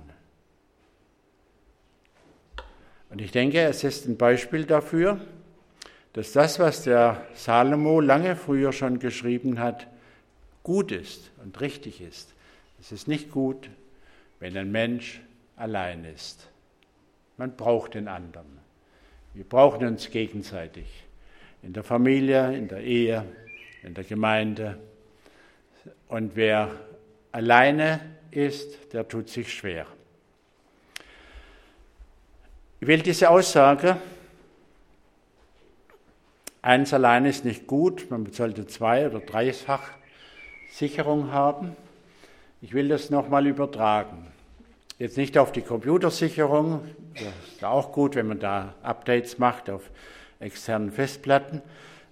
Und 3.10 3.22
ich 3.22 3.32
denke, 3.32 3.62
es 3.62 3.86
ist 3.86 4.10
ein 4.10 4.18
Beispiel 4.18 4.66
dafür, 4.66 5.22
dass 6.12 6.34
das, 6.34 6.60
was 6.60 6.84
der 6.84 7.26
Salomo 7.34 8.02
lange 8.02 8.36
früher 8.36 8.74
schon 8.74 9.00
geschrieben 9.00 9.58
hat, 9.58 9.88
gut 10.64 10.92
ist 10.92 11.32
und 11.42 11.62
richtig 11.62 12.02
ist. 12.02 12.34
Es 12.82 12.92
ist 12.92 13.08
nicht 13.08 13.32
gut, 13.32 13.70
wenn 14.42 14.58
ein 14.58 14.72
Mensch 14.72 15.22
allein 15.56 16.04
ist. 16.04 16.50
Man 17.38 17.56
braucht 17.56 17.94
den 17.94 18.08
anderen. 18.08 18.60
Wir 19.34 19.46
brauchen 19.46 19.88
uns 19.88 20.10
gegenseitig. 20.10 20.88
In 21.62 21.74
der 21.74 21.84
Familie, 21.84 22.54
in 22.54 22.68
der 22.68 22.82
Ehe, 22.82 23.24
in 23.84 23.94
der 23.94 24.04
Gemeinde. 24.04 24.80
Und 26.08 26.36
wer 26.36 26.72
alleine 27.32 28.00
ist, 28.32 28.94
der 28.94 29.08
tut 29.08 29.30
sich 29.30 29.54
schwer. 29.54 29.86
Ich 32.80 32.88
will 32.88 33.04
diese 33.04 33.30
Aussage, 33.30 33.98
eins 36.64 36.96
allein 36.96 37.26
ist 37.26 37.46
nicht 37.46 37.68
gut, 37.68 38.10
man 38.10 38.32
sollte 38.32 38.66
zwei 38.66 39.06
oder 39.08 39.20
dreifach 39.20 39.92
Sicherung 40.72 41.32
haben. 41.32 41.76
Ich 42.64 42.74
will 42.74 42.90
das 42.90 43.10
nochmal 43.10 43.48
übertragen. 43.48 44.28
Jetzt 45.00 45.18
nicht 45.18 45.36
auf 45.40 45.52
die 45.52 45.64
Computersicherung, 45.64 46.82
das 47.16 47.54
ist 47.56 47.64
auch 47.64 47.92
gut, 47.92 48.14
wenn 48.14 48.28
man 48.28 48.40
da 48.40 48.76
Updates 48.84 49.40
macht 49.40 49.68
auf 49.68 49.90
externen 50.40 50.92
Festplatten, 50.92 51.64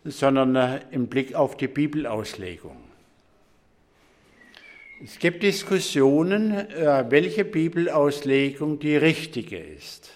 sondern 0.04 0.56
äh, 0.56 0.80
im 0.90 1.06
Blick 1.06 1.36
auf 1.36 1.56
die 1.56 1.68
Bibelauslegung. 1.68 2.78
Es 5.04 5.20
gibt 5.20 5.44
Diskussionen, 5.44 6.52
äh, 6.52 7.06
welche 7.10 7.46
Bibelauslegung 7.46 8.80
die 8.80 8.98
richtige 8.98 9.60
ist. 9.60 10.10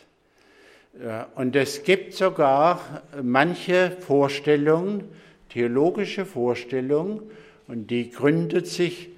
Äh, 0.99 1.25
und 1.35 1.55
es 1.55 1.83
gibt 1.83 2.13
sogar 2.15 3.03
manche 3.21 3.91
Vorstellungen, 3.99 5.03
theologische 5.49 6.25
Vorstellungen, 6.25 7.21
und 7.67 7.91
die 7.91 8.09
gründet 8.09 8.65
sich 8.65 9.12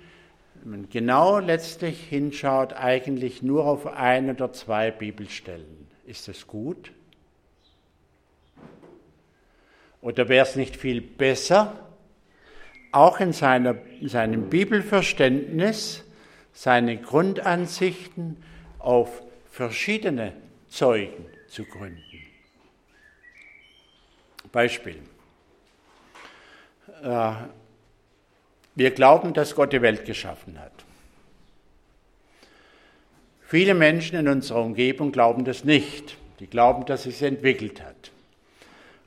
man 0.66 0.90
genau 0.90 1.40
letztlich 1.40 2.00
hinschaut, 2.08 2.74
eigentlich 2.74 3.42
nur 3.42 3.66
auf 3.66 3.88
ein 3.88 4.30
oder 4.30 4.52
zwei 4.54 4.92
Bibelstellen. 4.92 5.88
Ist 6.06 6.28
das 6.28 6.48
gut? 6.48 6.92
Oder 10.02 10.30
wäre 10.30 10.46
es 10.46 10.56
nicht 10.56 10.76
viel 10.76 11.02
besser, 11.02 11.90
auch 12.92 13.20
in, 13.20 13.34
seiner, 13.34 13.76
in 14.00 14.08
seinem 14.08 14.50
Bibelverständnis 14.50 16.04
seine 16.54 16.98
Grundansichten 16.98 18.38
auf 18.80 19.24
verschiedene 19.52 20.34
Zeugen 20.68 21.26
zu 21.48 21.66
gründen? 21.66 22.02
Beispiel. 24.52 25.02
Äh, 27.04 27.34
wir 28.76 28.92
glauben, 28.92 29.34
dass 29.34 29.56
Gott 29.56 29.74
die 29.74 29.82
Welt 29.82 30.06
geschaffen 30.06 30.60
hat. 30.60 30.72
Viele 33.48 33.74
Menschen 33.74 34.18
in 34.18 34.28
unserer 34.28 34.64
Umgebung 34.64 35.12
glauben 35.12 35.46
das 35.46 35.64
nicht. 35.64 36.18
Die 36.40 36.48
glauben, 36.48 36.86
dass 36.86 37.06
es 37.06 37.20
sich 37.20 37.28
entwickelt 37.28 37.82
hat. 37.82 38.12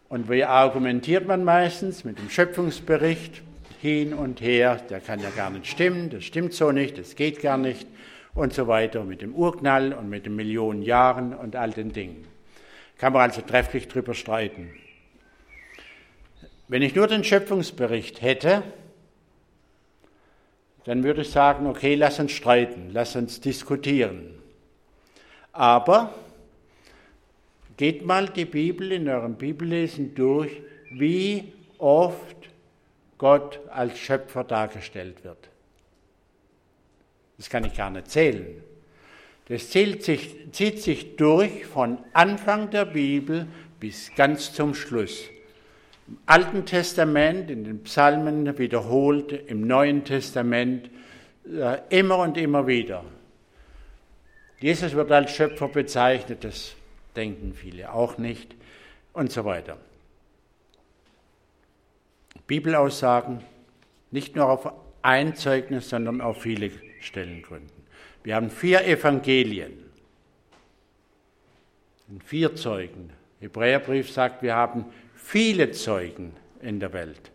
Und 0.08 0.30
wie 0.30 0.44
argumentiert 0.44 1.26
man 1.26 1.44
meistens? 1.44 2.04
Mit 2.04 2.18
dem 2.18 2.30
Schöpfungsbericht 2.30 3.42
hin 3.80 4.14
und 4.14 4.40
her. 4.40 4.80
Der 4.88 5.00
kann 5.00 5.20
ja 5.20 5.30
gar 5.30 5.50
nicht 5.50 5.66
stimmen, 5.66 6.08
das 6.08 6.24
stimmt 6.24 6.54
so 6.54 6.72
nicht, 6.72 6.98
das 6.98 7.14
geht 7.14 7.42
gar 7.42 7.58
nicht 7.58 7.86
und 8.34 8.54
so 8.54 8.66
weiter. 8.66 9.04
Mit 9.04 9.20
dem 9.20 9.34
Urknall 9.34 9.92
und 9.92 10.08
mit 10.08 10.24
den 10.24 10.36
Millionen 10.36 10.82
Jahren 10.82 11.34
und 11.34 11.56
all 11.56 11.70
den 11.70 11.92
Dingen. 11.92 12.24
Kann 12.96 13.12
man 13.12 13.22
also 13.22 13.42
trefflich 13.42 13.88
drüber 13.88 14.14
streiten. 14.14 14.70
Wenn 16.68 16.82
ich 16.82 16.94
nur 16.94 17.06
den 17.06 17.24
Schöpfungsbericht 17.24 18.22
hätte, 18.22 18.62
dann 20.88 21.04
würde 21.04 21.20
ich 21.20 21.30
sagen, 21.30 21.66
okay, 21.66 21.96
lass 21.96 22.18
uns 22.18 22.32
streiten, 22.32 22.88
lass 22.94 23.14
uns 23.14 23.42
diskutieren. 23.42 24.30
Aber 25.52 26.14
geht 27.76 28.06
mal 28.06 28.26
die 28.30 28.46
Bibel 28.46 28.92
in 28.92 29.06
eurem 29.06 29.34
Bibellesen 29.34 30.14
durch, 30.14 30.50
wie 30.90 31.52
oft 31.76 32.48
Gott 33.18 33.60
als 33.68 33.98
Schöpfer 33.98 34.44
dargestellt 34.44 35.22
wird. 35.24 35.50
Das 37.36 37.50
kann 37.50 37.66
ich 37.66 37.74
gar 37.76 37.90
nicht 37.90 38.10
zählen. 38.10 38.46
Das 39.50 39.68
zieht 39.68 40.02
sich, 40.02 40.36
zieht 40.52 40.80
sich 40.80 41.16
durch 41.16 41.66
von 41.66 41.98
Anfang 42.14 42.70
der 42.70 42.86
Bibel 42.86 43.46
bis 43.78 44.10
ganz 44.16 44.54
zum 44.54 44.74
Schluss. 44.74 45.24
Im 46.08 46.18
Alten 46.24 46.64
Testament, 46.64 47.50
in 47.50 47.64
den 47.64 47.82
Psalmen 47.82 48.58
wiederholt, 48.58 49.30
im 49.32 49.66
Neuen 49.66 50.04
Testament 50.04 50.90
äh, 51.44 51.78
immer 51.90 52.18
und 52.18 52.38
immer 52.38 52.66
wieder. 52.66 53.04
Jesus 54.58 54.94
wird 54.94 55.12
als 55.12 55.34
Schöpfer 55.34 55.68
bezeichnet, 55.68 56.44
das 56.44 56.74
denken 57.14 57.52
viele 57.52 57.92
auch 57.92 58.16
nicht 58.16 58.54
und 59.12 59.30
so 59.30 59.44
weiter. 59.44 59.76
Bibelaussagen 62.46 63.42
nicht 64.10 64.34
nur 64.34 64.48
auf 64.48 64.72
ein 65.02 65.36
Zeugnis, 65.36 65.90
sondern 65.90 66.22
auf 66.22 66.40
viele 66.40 66.70
Stellen 67.00 67.42
gründen. 67.42 67.84
Wir 68.24 68.34
haben 68.34 68.50
vier 68.50 68.86
Evangelien, 68.86 69.72
vier 72.24 72.56
Zeugen. 72.56 73.10
Hebräerbrief 73.40 74.10
sagt, 74.10 74.42
wir 74.42 74.56
haben 74.56 74.86
viele 75.28 75.72
Zeugen 75.72 76.32
in 76.62 76.80
der 76.80 76.94
Welt. 76.94 77.30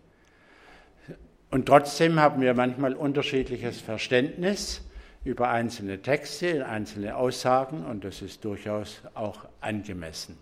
Und 1.51 1.67
trotzdem 1.67 2.19
haben 2.19 2.41
wir 2.41 2.56
manchmal 2.56 2.95
unterschiedliches 2.95 3.82
Verständnis 3.82 4.82
über 5.23 5.49
einzelne 5.49 6.01
Texte, 6.01 6.65
einzelne 6.65 7.15
Aussagen 7.15 7.86
und 7.86 8.03
das 8.03 8.23
ist 8.23 8.43
durchaus 8.45 9.03
auch 9.13 9.45
angemessen. 9.62 10.39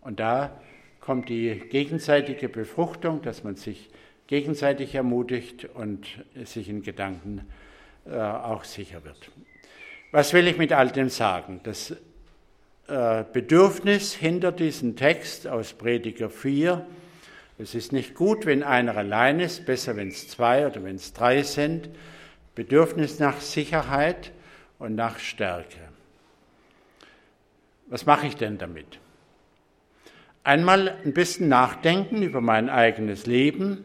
Und 0.00 0.20
da 0.20 0.56
kommt 1.00 1.28
die 1.28 1.58
gegenseitige 1.70 2.48
Befruchtung, 2.48 3.20
dass 3.22 3.42
man 3.42 3.56
sich 3.56 3.90
gegenseitig 4.28 4.94
ermutigt 4.94 5.64
und 5.74 6.06
sich 6.44 6.68
in 6.68 6.82
Gedanken 6.82 7.48
äh, 8.06 8.16
auch 8.16 8.62
sicher 8.62 9.02
wird. 9.02 9.28
Was 10.12 10.32
will 10.32 10.46
ich 10.46 10.56
mit 10.56 10.72
all 10.72 10.92
dem 10.92 11.08
sagen? 11.08 11.58
Das 11.64 11.96
Bedürfnis 12.86 14.12
hinter 14.12 14.52
diesem 14.52 14.94
Text 14.94 15.46
aus 15.46 15.72
Prediger 15.72 16.28
4, 16.28 16.84
es 17.56 17.74
ist 17.74 17.92
nicht 17.92 18.14
gut, 18.14 18.46
wenn 18.46 18.64
einer 18.64 18.96
allein 18.96 19.38
ist, 19.38 19.64
besser, 19.64 19.96
wenn 19.96 20.08
es 20.08 20.28
zwei 20.28 20.66
oder 20.66 20.82
wenn 20.82 20.96
es 20.96 21.12
drei 21.12 21.42
sind. 21.42 21.88
Bedürfnis 22.56 23.20
nach 23.20 23.40
Sicherheit 23.40 24.32
und 24.78 24.96
nach 24.96 25.18
Stärke. 25.18 25.78
Was 27.86 28.06
mache 28.06 28.26
ich 28.26 28.36
denn 28.36 28.58
damit? 28.58 28.98
Einmal 30.42 30.96
ein 31.04 31.14
bisschen 31.14 31.48
nachdenken 31.48 32.22
über 32.22 32.40
mein 32.40 32.68
eigenes 32.68 33.26
Leben 33.26 33.84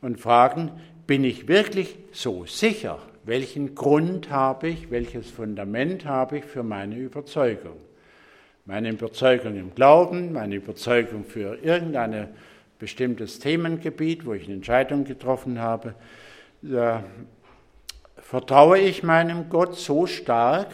und 0.00 0.20
fragen, 0.20 0.72
bin 1.06 1.22
ich 1.22 1.46
wirklich 1.46 1.96
so 2.10 2.46
sicher? 2.46 2.98
Welchen 3.22 3.74
Grund 3.74 4.30
habe 4.30 4.68
ich, 4.68 4.90
welches 4.90 5.30
Fundament 5.30 6.04
habe 6.04 6.38
ich 6.38 6.44
für 6.44 6.62
meine 6.62 6.96
Überzeugung? 6.96 7.76
Meine 8.66 8.88
Überzeugung 8.88 9.56
im 9.56 9.74
Glauben, 9.74 10.32
meine 10.32 10.54
Überzeugung 10.54 11.24
für 11.24 11.58
irgendein 11.62 12.28
bestimmtes 12.78 13.38
Themengebiet, 13.38 14.24
wo 14.24 14.32
ich 14.32 14.44
eine 14.44 14.54
Entscheidung 14.54 15.04
getroffen 15.04 15.58
habe, 15.58 15.94
vertraue 18.16 18.78
ich 18.78 19.02
meinem 19.02 19.50
Gott 19.50 19.76
so 19.76 20.06
stark, 20.06 20.68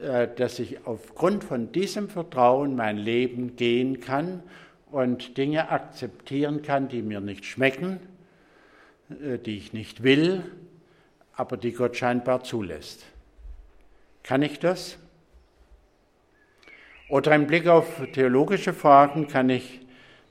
äh, 0.00 0.26
dass 0.34 0.58
ich 0.58 0.86
aufgrund 0.86 1.44
von 1.44 1.70
diesem 1.70 2.08
Vertrauen 2.08 2.74
mein 2.76 2.96
Leben 2.96 3.56
gehen 3.56 4.00
kann 4.00 4.42
und 4.90 5.36
Dinge 5.36 5.68
akzeptieren 5.68 6.62
kann, 6.62 6.88
die 6.88 7.02
mir 7.02 7.20
nicht 7.20 7.44
schmecken, 7.44 8.00
äh, 9.10 9.38
die 9.38 9.58
ich 9.58 9.74
nicht 9.74 10.02
will, 10.02 10.42
aber 11.34 11.58
die 11.58 11.72
Gott 11.72 11.94
scheinbar 11.94 12.42
zulässt. 12.42 13.04
Kann 14.22 14.40
ich 14.40 14.58
das? 14.58 14.96
Oder 17.12 17.34
im 17.34 17.46
Blick 17.46 17.66
auf 17.66 18.00
theologische 18.14 18.72
Fragen 18.72 19.28
kann 19.28 19.50
ich 19.50 19.80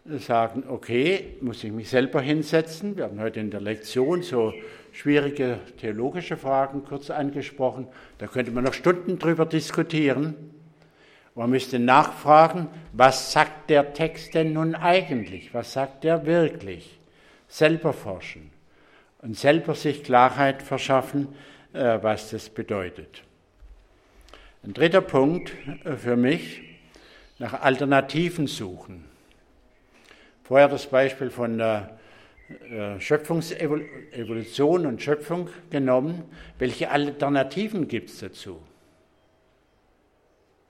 sagen, 0.04 0.63
okay, 0.67 1.38
muss 1.39 1.63
ich 1.63 1.72
mich 1.72 1.91
selber 1.91 2.22
hinsetzen. 2.22 2.98
Wir 2.98 3.04
haben 3.04 3.20
heute 3.20 3.39
in 3.39 3.52
der 3.52 3.62
Lektion 3.62 4.24
so 4.24 4.52
schwierige 4.91 5.60
theologische 5.80 6.38
Fragen 6.38 6.84
kurz 6.84 7.12
angesprochen. 7.12 7.86
Da 8.17 8.26
könnte 8.26 8.50
man 8.50 8.63
noch 8.63 8.74
Stunden 8.74 9.20
drüber 9.20 9.46
diskutieren. 9.46 10.34
Man 11.36 11.52
müsste 11.52 11.78
nachfragen, 11.78 12.67
was 12.94 13.32
sagt 13.32 13.70
der 13.70 13.94
Text 13.94 14.34
denn 14.34 14.54
nun 14.54 14.74
eigentlich? 14.74 15.54
Was 15.54 15.74
sagt 15.74 16.04
er 16.04 16.26
wirklich? 16.26 16.98
Selber 17.48 17.94
forschen 17.94 18.50
und 19.22 19.38
selber 19.38 19.76
sich 19.76 20.04
Klarheit 20.04 20.63
verschaffen, 20.63 21.28
äh, 21.74 22.00
was 22.02 22.32
das 22.32 22.50
bedeutet. 22.50 23.22
Ein 24.63 24.74
dritter 24.74 25.02
Punkt 25.02 25.52
äh, 25.86 25.96
für 25.96 26.15
mich, 26.15 26.71
nach 27.41 27.62
Alternativen 27.62 28.45
suchen. 28.45 29.04
Vorher 30.43 30.67
das 30.67 30.86
Beispiel 30.86 31.32
von 31.32 31.58
der 31.58 31.97
äh, 32.69 32.99
Schöpfungsevolution 32.99 34.86
und 34.86 35.01
Schöpfung 35.01 35.49
genommen. 35.71 36.23
Welche 36.60 36.91
Alternativen 36.91 37.88
gibt 37.88 38.12
es 38.12 38.19
dazu? 38.19 38.62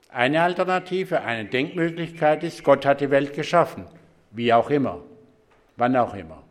Eine 0.08 0.42
Alternative, 0.42 1.20
eine 1.20 1.44
Denkmöglichkeit 1.44 2.42
ist, 2.42 2.64
Gott 2.64 2.86
hat 2.86 3.02
die 3.02 3.10
Welt 3.10 3.34
geschaffen, 3.34 3.84
wie 4.30 4.52
auch 4.52 4.70
immer, 4.70 5.02
wann 5.76 5.94
auch 5.96 6.14
immer. 6.14 6.42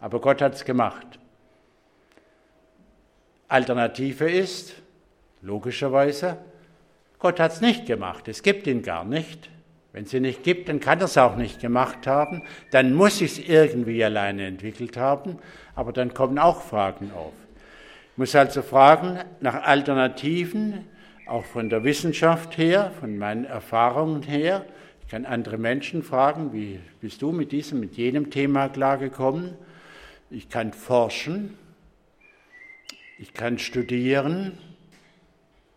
Aber 0.00 0.20
Gott 0.20 0.42
hat 0.42 0.54
es 0.54 0.66
gemacht. 0.66 1.18
Alternative 3.48 4.30
ist, 4.30 4.74
logischerweise, 5.40 6.36
Gott 7.18 7.40
hat 7.40 7.52
es 7.52 7.60
nicht 7.62 7.86
gemacht, 7.86 8.28
es 8.28 8.42
gibt 8.42 8.66
ihn 8.66 8.82
gar 8.82 9.04
nicht. 9.04 9.51
Wenn 9.92 10.06
ihn 10.06 10.22
nicht 10.22 10.42
gibt, 10.42 10.68
dann 10.68 10.80
kann 10.80 11.00
es 11.00 11.18
auch 11.18 11.36
nicht 11.36 11.60
gemacht 11.60 12.06
haben. 12.06 12.42
Dann 12.70 12.94
muss 12.94 13.20
ich 13.20 13.38
es 13.38 13.48
irgendwie 13.48 14.02
alleine 14.02 14.46
entwickelt 14.46 14.96
haben. 14.96 15.38
Aber 15.74 15.92
dann 15.92 16.14
kommen 16.14 16.38
auch 16.38 16.62
Fragen 16.62 17.10
auf. 17.14 17.34
Ich 18.12 18.18
muss 18.18 18.34
also 18.34 18.62
fragen 18.62 19.18
nach 19.40 19.62
Alternativen, 19.62 20.86
auch 21.26 21.44
von 21.44 21.68
der 21.68 21.84
Wissenschaft 21.84 22.58
her, 22.58 22.92
von 23.00 23.18
meinen 23.18 23.44
Erfahrungen 23.44 24.22
her. 24.22 24.64
Ich 25.02 25.08
kann 25.08 25.24
andere 25.26 25.58
Menschen 25.58 26.02
fragen, 26.02 26.52
wie 26.52 26.80
bist 27.00 27.20
du 27.20 27.32
mit 27.32 27.52
diesem, 27.52 27.80
mit 27.80 27.96
jenem 27.96 28.30
Thema 28.30 28.68
klargekommen? 28.68 29.54
Ich 30.30 30.48
kann 30.48 30.72
forschen. 30.72 31.56
Ich 33.18 33.34
kann 33.34 33.58
studieren. 33.58 34.58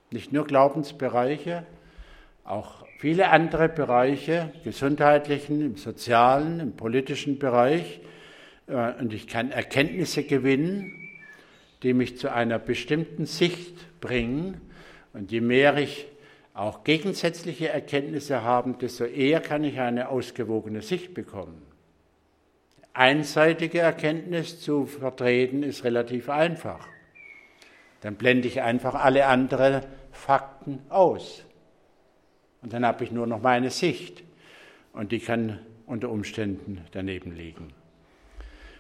Nicht 0.10 0.32
nur 0.32 0.46
Glaubensbereiche, 0.46 1.66
auch 2.46 2.86
viele 3.00 3.30
andere 3.30 3.68
Bereiche, 3.68 4.54
gesundheitlichen, 4.64 5.62
im 5.62 5.76
sozialen, 5.78 6.60
im 6.60 6.76
politischen 6.76 7.40
Bereich. 7.40 8.00
Äh, 8.68 8.94
und 9.00 9.14
ich 9.14 9.28
kann 9.28 9.52
Erkenntnisse 9.52 10.24
gewinnen, 10.24 11.10
die 11.84 11.94
mich 11.94 12.18
zu 12.18 12.32
einer 12.32 12.60
bestimmten 12.60 13.26
Sicht 13.26 14.00
bringen. 14.00 14.62
Und 15.14 15.32
je 15.32 15.42
mehr 15.42 15.76
ich 15.78 16.08
auch 16.54 16.84
gegensätzliche 16.84 17.70
Erkenntnisse 17.70 18.44
habe, 18.44 18.74
desto 18.80 19.04
eher 19.06 19.42
kann 19.42 19.64
ich 19.64 19.80
eine 19.80 20.10
ausgewogene 20.10 20.82
Sicht 20.82 21.14
bekommen. 21.14 21.62
Einseitige 22.94 23.80
Erkenntnis 23.80 24.62
zu 24.62 24.86
vertreten 24.86 25.64
ist 25.64 25.84
relativ 25.84 26.30
einfach. 26.30 26.88
Dann 28.02 28.16
blende 28.16 28.48
ich 28.48 28.62
einfach 28.62 28.96
alle 28.96 29.26
anderen 29.26 29.82
Fakten 30.12 30.80
aus. 30.90 31.45
Und 32.66 32.74
dann 32.74 32.84
habe 32.84 33.04
ich 33.04 33.12
nur 33.12 33.28
noch 33.28 33.44
meine 33.44 33.70
Sicht. 33.70 34.24
Und 34.92 35.12
die 35.12 35.20
kann 35.20 35.60
unter 35.86 36.10
Umständen 36.10 36.84
daneben 36.94 37.36
liegen. 37.36 37.72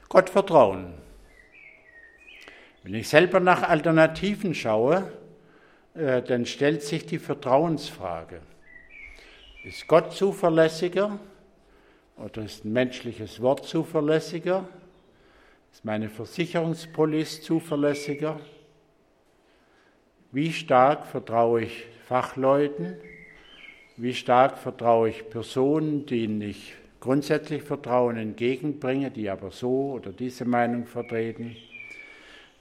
Gott 0.09 0.31
vertrauen. 0.31 0.95
Wenn 2.81 2.95
ich 2.95 3.07
selber 3.07 3.39
nach 3.39 3.61
Alternativen 3.61 4.55
schaue, 4.55 5.11
äh, 5.93 6.23
dann 6.23 6.47
stellt 6.47 6.81
sich 6.81 7.05
die 7.05 7.19
Vertrauensfrage. 7.19 8.41
Ist 9.63 9.87
Gott 9.87 10.13
zuverlässiger 10.13 11.19
oder 12.17 12.41
ist 12.41 12.65
ein 12.65 12.73
menschliches 12.73 13.39
Wort 13.39 13.67
zuverlässiger? 13.67 14.67
Ist 15.71 15.85
meine 15.85 16.09
Versicherungspolice 16.09 17.43
zuverlässiger? 17.43 18.39
Wie 20.31 20.51
stark 20.51 21.05
vertraue 21.05 21.61
ich 21.61 21.85
Fachleuten? 22.07 22.95
Wie 23.97 24.13
stark 24.13 24.57
vertraue 24.57 25.07
ich 25.07 25.29
Personen, 25.29 26.05
denen 26.05 26.41
ich 26.41 26.75
grundsätzlich 26.99 27.63
Vertrauen 27.63 28.17
entgegenbringe, 28.17 29.09
die 29.09 29.29
aber 29.29 29.51
so 29.51 29.93
oder 29.93 30.11
diese 30.11 30.43
Meinung 30.43 30.85
vertreten? 30.85 31.55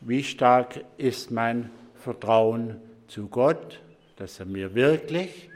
Wie 0.00 0.22
stark 0.22 0.84
ist 0.96 1.32
mein 1.32 1.70
Vertrauen 1.96 2.76
zu 3.08 3.26
Gott, 3.26 3.80
dass 4.14 4.38
er 4.38 4.46
mir 4.46 4.76
wirklich 4.76 5.48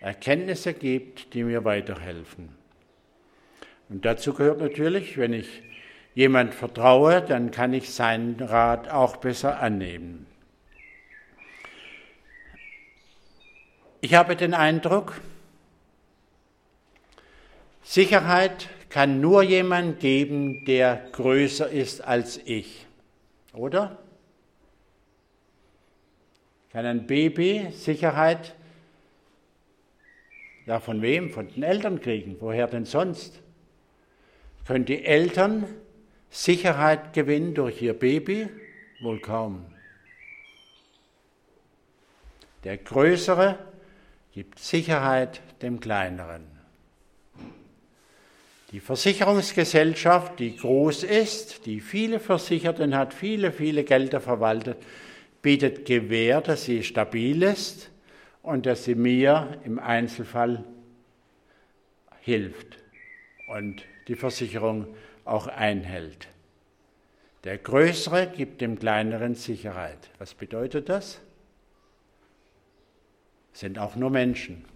Erkenntnisse 0.00 0.74
gibt, 0.74 1.34
die 1.34 1.42
mir 1.42 1.64
weiterhelfen? 1.64 2.50
Und 3.88 4.04
dazu 4.04 4.32
gehört 4.32 4.60
natürlich, 4.60 5.18
wenn 5.18 5.32
ich 5.32 5.48
jemand 6.14 6.54
vertraue, 6.54 7.20
dann 7.20 7.50
kann 7.50 7.72
ich 7.72 7.90
seinen 7.90 8.38
Rat 8.38 8.88
auch 8.90 9.16
besser 9.16 9.60
annehmen. 9.60 10.26
Ich 14.00 14.14
habe 14.14 14.36
den 14.36 14.54
Eindruck, 14.54 15.20
Sicherheit 17.82 18.68
kann 18.88 19.20
nur 19.20 19.42
jemand 19.42 20.00
geben, 20.00 20.64
der 20.64 21.08
größer 21.12 21.68
ist 21.68 22.02
als 22.02 22.38
ich, 22.44 22.86
oder? 23.52 23.98
Kann 26.72 26.84
ein 26.84 27.06
Baby 27.06 27.68
Sicherheit, 27.70 28.54
ja 30.66 30.80
von 30.80 31.00
wem? 31.00 31.30
Von 31.30 31.48
den 31.48 31.62
Eltern 31.62 32.00
kriegen. 32.00 32.36
Woher 32.40 32.66
denn 32.66 32.84
sonst? 32.84 33.40
Können 34.66 34.84
die 34.84 35.04
Eltern 35.04 35.64
Sicherheit 36.28 37.12
gewinnen 37.12 37.54
durch 37.54 37.80
ihr 37.80 37.94
Baby? 37.94 38.48
Wohl 39.00 39.20
kaum. 39.20 39.64
Der 42.64 42.76
Größere 42.76 43.58
gibt 44.36 44.58
Sicherheit 44.58 45.40
dem 45.62 45.80
Kleineren. 45.80 46.42
Die 48.70 48.80
Versicherungsgesellschaft, 48.80 50.38
die 50.40 50.58
groß 50.58 51.04
ist, 51.04 51.64
die 51.64 51.80
viele 51.80 52.20
Versicherten 52.20 52.94
hat, 52.94 53.14
viele, 53.14 53.50
viele 53.50 53.82
Gelder 53.82 54.20
verwaltet, 54.20 54.76
bietet 55.40 55.86
Gewähr, 55.86 56.42
dass 56.42 56.66
sie 56.66 56.82
stabil 56.82 57.42
ist 57.42 57.90
und 58.42 58.66
dass 58.66 58.84
sie 58.84 58.94
mir 58.94 59.58
im 59.64 59.78
Einzelfall 59.78 60.64
hilft 62.20 62.76
und 63.48 63.84
die 64.06 64.16
Versicherung 64.16 64.86
auch 65.24 65.46
einhält. 65.46 66.28
Der 67.44 67.56
Größere 67.56 68.26
gibt 68.26 68.60
dem 68.60 68.78
Kleineren 68.78 69.34
Sicherheit. 69.34 70.10
Was 70.18 70.34
bedeutet 70.34 70.90
das? 70.90 71.22
Sind 73.56 73.78
auch 73.78 73.96
nur 73.96 74.10
Menschen. 74.10 74.66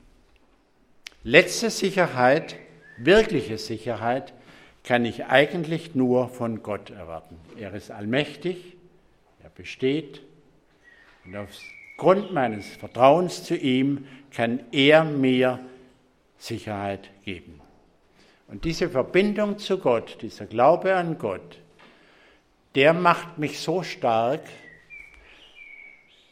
Letzte 1.22 1.68
Sicherheit, 1.68 2.56
wirkliche 2.96 3.58
Sicherheit, 3.58 4.32
kann 4.84 5.04
ich 5.04 5.26
eigentlich 5.26 5.94
nur 5.94 6.30
von 6.30 6.62
Gott 6.62 6.88
erwarten. 6.88 7.36
Er 7.58 7.74
ist 7.74 7.90
allmächtig, 7.90 8.76
er 9.42 9.50
besteht 9.50 10.22
und 11.26 11.36
aufgrund 11.36 12.32
meines 12.32 12.66
Vertrauens 12.68 13.44
zu 13.44 13.54
ihm 13.54 14.06
kann 14.30 14.60
er 14.72 15.04
mir 15.04 15.60
Sicherheit 16.38 17.10
geben. 17.26 17.60
Und 18.48 18.64
diese 18.64 18.88
Verbindung 18.88 19.58
zu 19.58 19.76
Gott, 19.76 20.22
dieser 20.22 20.46
Glaube 20.46 20.96
an 20.96 21.18
Gott, 21.18 21.58
der 22.74 22.94
macht 22.94 23.36
mich 23.36 23.60
so 23.60 23.82
stark, 23.82 24.40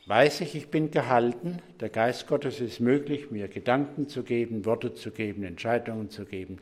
weiß 0.09 0.40
ich, 0.40 0.55
ich 0.55 0.68
bin 0.68 0.90
gehalten. 0.90 1.59
Der 1.81 1.90
Geist 1.90 2.27
Gottes 2.27 2.61
ist 2.61 2.81
möglich, 2.81 3.31
mir 3.31 3.47
Gedanken 3.47 4.09
zu 4.09 4.23
geben, 4.23 4.64
Worte 4.64 4.94
zu 4.94 5.11
geben, 5.11 5.44
Entscheidungen 5.44 6.09
zu 6.09 6.25
geben. 6.25 6.59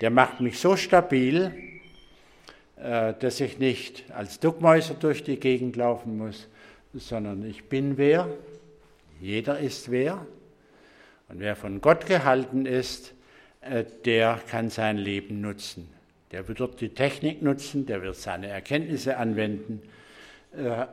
Der 0.00 0.10
macht 0.10 0.40
mich 0.40 0.58
so 0.58 0.76
stabil, 0.76 1.52
äh, 2.76 3.14
dass 3.18 3.40
ich 3.40 3.58
nicht 3.58 4.10
als 4.10 4.40
Duckmäuser 4.40 4.94
durch 4.94 5.22
die 5.22 5.38
Gegend 5.38 5.76
laufen 5.76 6.18
muss, 6.18 6.48
sondern 6.92 7.48
ich 7.48 7.64
bin 7.64 7.96
wer. 7.96 8.28
Jeder 9.20 9.60
ist 9.60 9.90
wer. 9.90 10.26
Und 11.28 11.38
wer 11.38 11.54
von 11.54 11.80
Gott 11.80 12.06
gehalten 12.06 12.66
ist, 12.66 13.14
äh, 13.60 13.84
der 14.04 14.40
kann 14.50 14.68
sein 14.68 14.98
Leben 14.98 15.40
nutzen. 15.40 15.88
Der 16.32 16.48
wird 16.48 16.80
die 16.80 16.88
Technik 16.88 17.40
nutzen, 17.40 17.86
der 17.86 18.02
wird 18.02 18.16
seine 18.16 18.48
Erkenntnisse 18.48 19.16
anwenden 19.16 19.80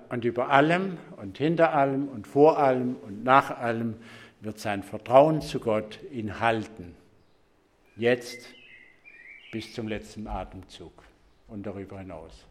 und 0.09 0.23
über 0.23 0.49
allem 0.49 0.97
und 1.17 1.37
hinter 1.37 1.73
allem 1.73 2.07
und 2.09 2.27
vor 2.27 2.59
allem 2.59 2.95
und 2.95 3.23
nach 3.23 3.57
allem 3.57 3.95
wird 4.41 4.59
sein 4.59 4.83
Vertrauen 4.83 5.41
zu 5.41 5.59
Gott 5.59 5.99
ihn 6.11 6.39
halten. 6.39 6.95
Jetzt 7.95 8.47
bis 9.51 9.73
zum 9.73 9.87
letzten 9.87 10.27
Atemzug 10.27 10.91
und 11.47 11.65
darüber 11.65 11.99
hinaus. 11.99 12.45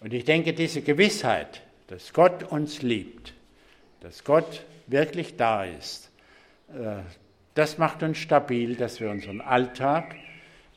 Und 0.00 0.12
ich 0.12 0.24
denke, 0.24 0.52
diese 0.52 0.82
Gewissheit, 0.82 1.62
dass 1.86 2.12
Gott 2.12 2.42
uns 2.42 2.82
liebt, 2.82 3.32
dass 4.00 4.24
Gott 4.24 4.64
wirklich 4.86 5.36
da 5.36 5.64
ist, 5.64 6.10
äh, 6.68 6.96
das 7.54 7.78
macht 7.78 8.02
uns 8.02 8.18
stabil, 8.18 8.74
dass 8.74 9.00
wir 9.00 9.10
unseren 9.10 9.40
Alltag, 9.40 10.16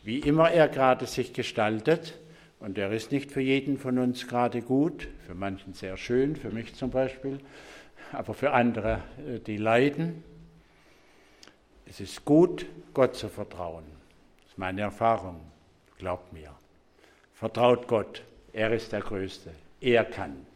wie 0.04 0.20
immer 0.20 0.52
er 0.52 0.68
gerade 0.70 1.08
sich 1.08 1.34
gestaltet, 1.34 2.14
und 2.60 2.78
der 2.78 2.92
ist 2.92 3.12
nicht 3.12 3.32
für 3.32 3.42
jeden 3.42 3.78
von 3.78 4.00
uns 4.00 4.28
gerade 4.28 4.62
gut, 4.62 5.08
für 5.26 5.36
manchen 5.36 5.74
sehr 5.74 5.98
schön, 5.98 6.36
für 6.36 6.50
mich 6.50 6.74
zum 6.74 6.90
Beispiel, 6.90 7.40
aber 8.12 8.34
für 8.34 8.52
andere, 8.52 9.04
äh, 9.28 9.40
die 9.40 9.58
leiden. 9.58 10.24
Es 11.86 12.00
ist 12.00 12.26
gut, 12.26 12.66
Gott 12.94 13.16
zu 13.16 13.30
vertrauen. 13.30 13.84
Das 14.42 14.52
ist 14.52 14.58
meine 14.58 14.82
Erfahrung. 14.82 15.40
Glaubt 15.98 16.34
mir. 16.34 16.52
Vertraut 17.34 17.88
Gott. 17.88 18.24
Er 18.52 18.74
ist 18.74 18.92
der 18.92 19.02
Größte. 19.02 19.52
Er 19.80 20.04
kann. 20.04 20.47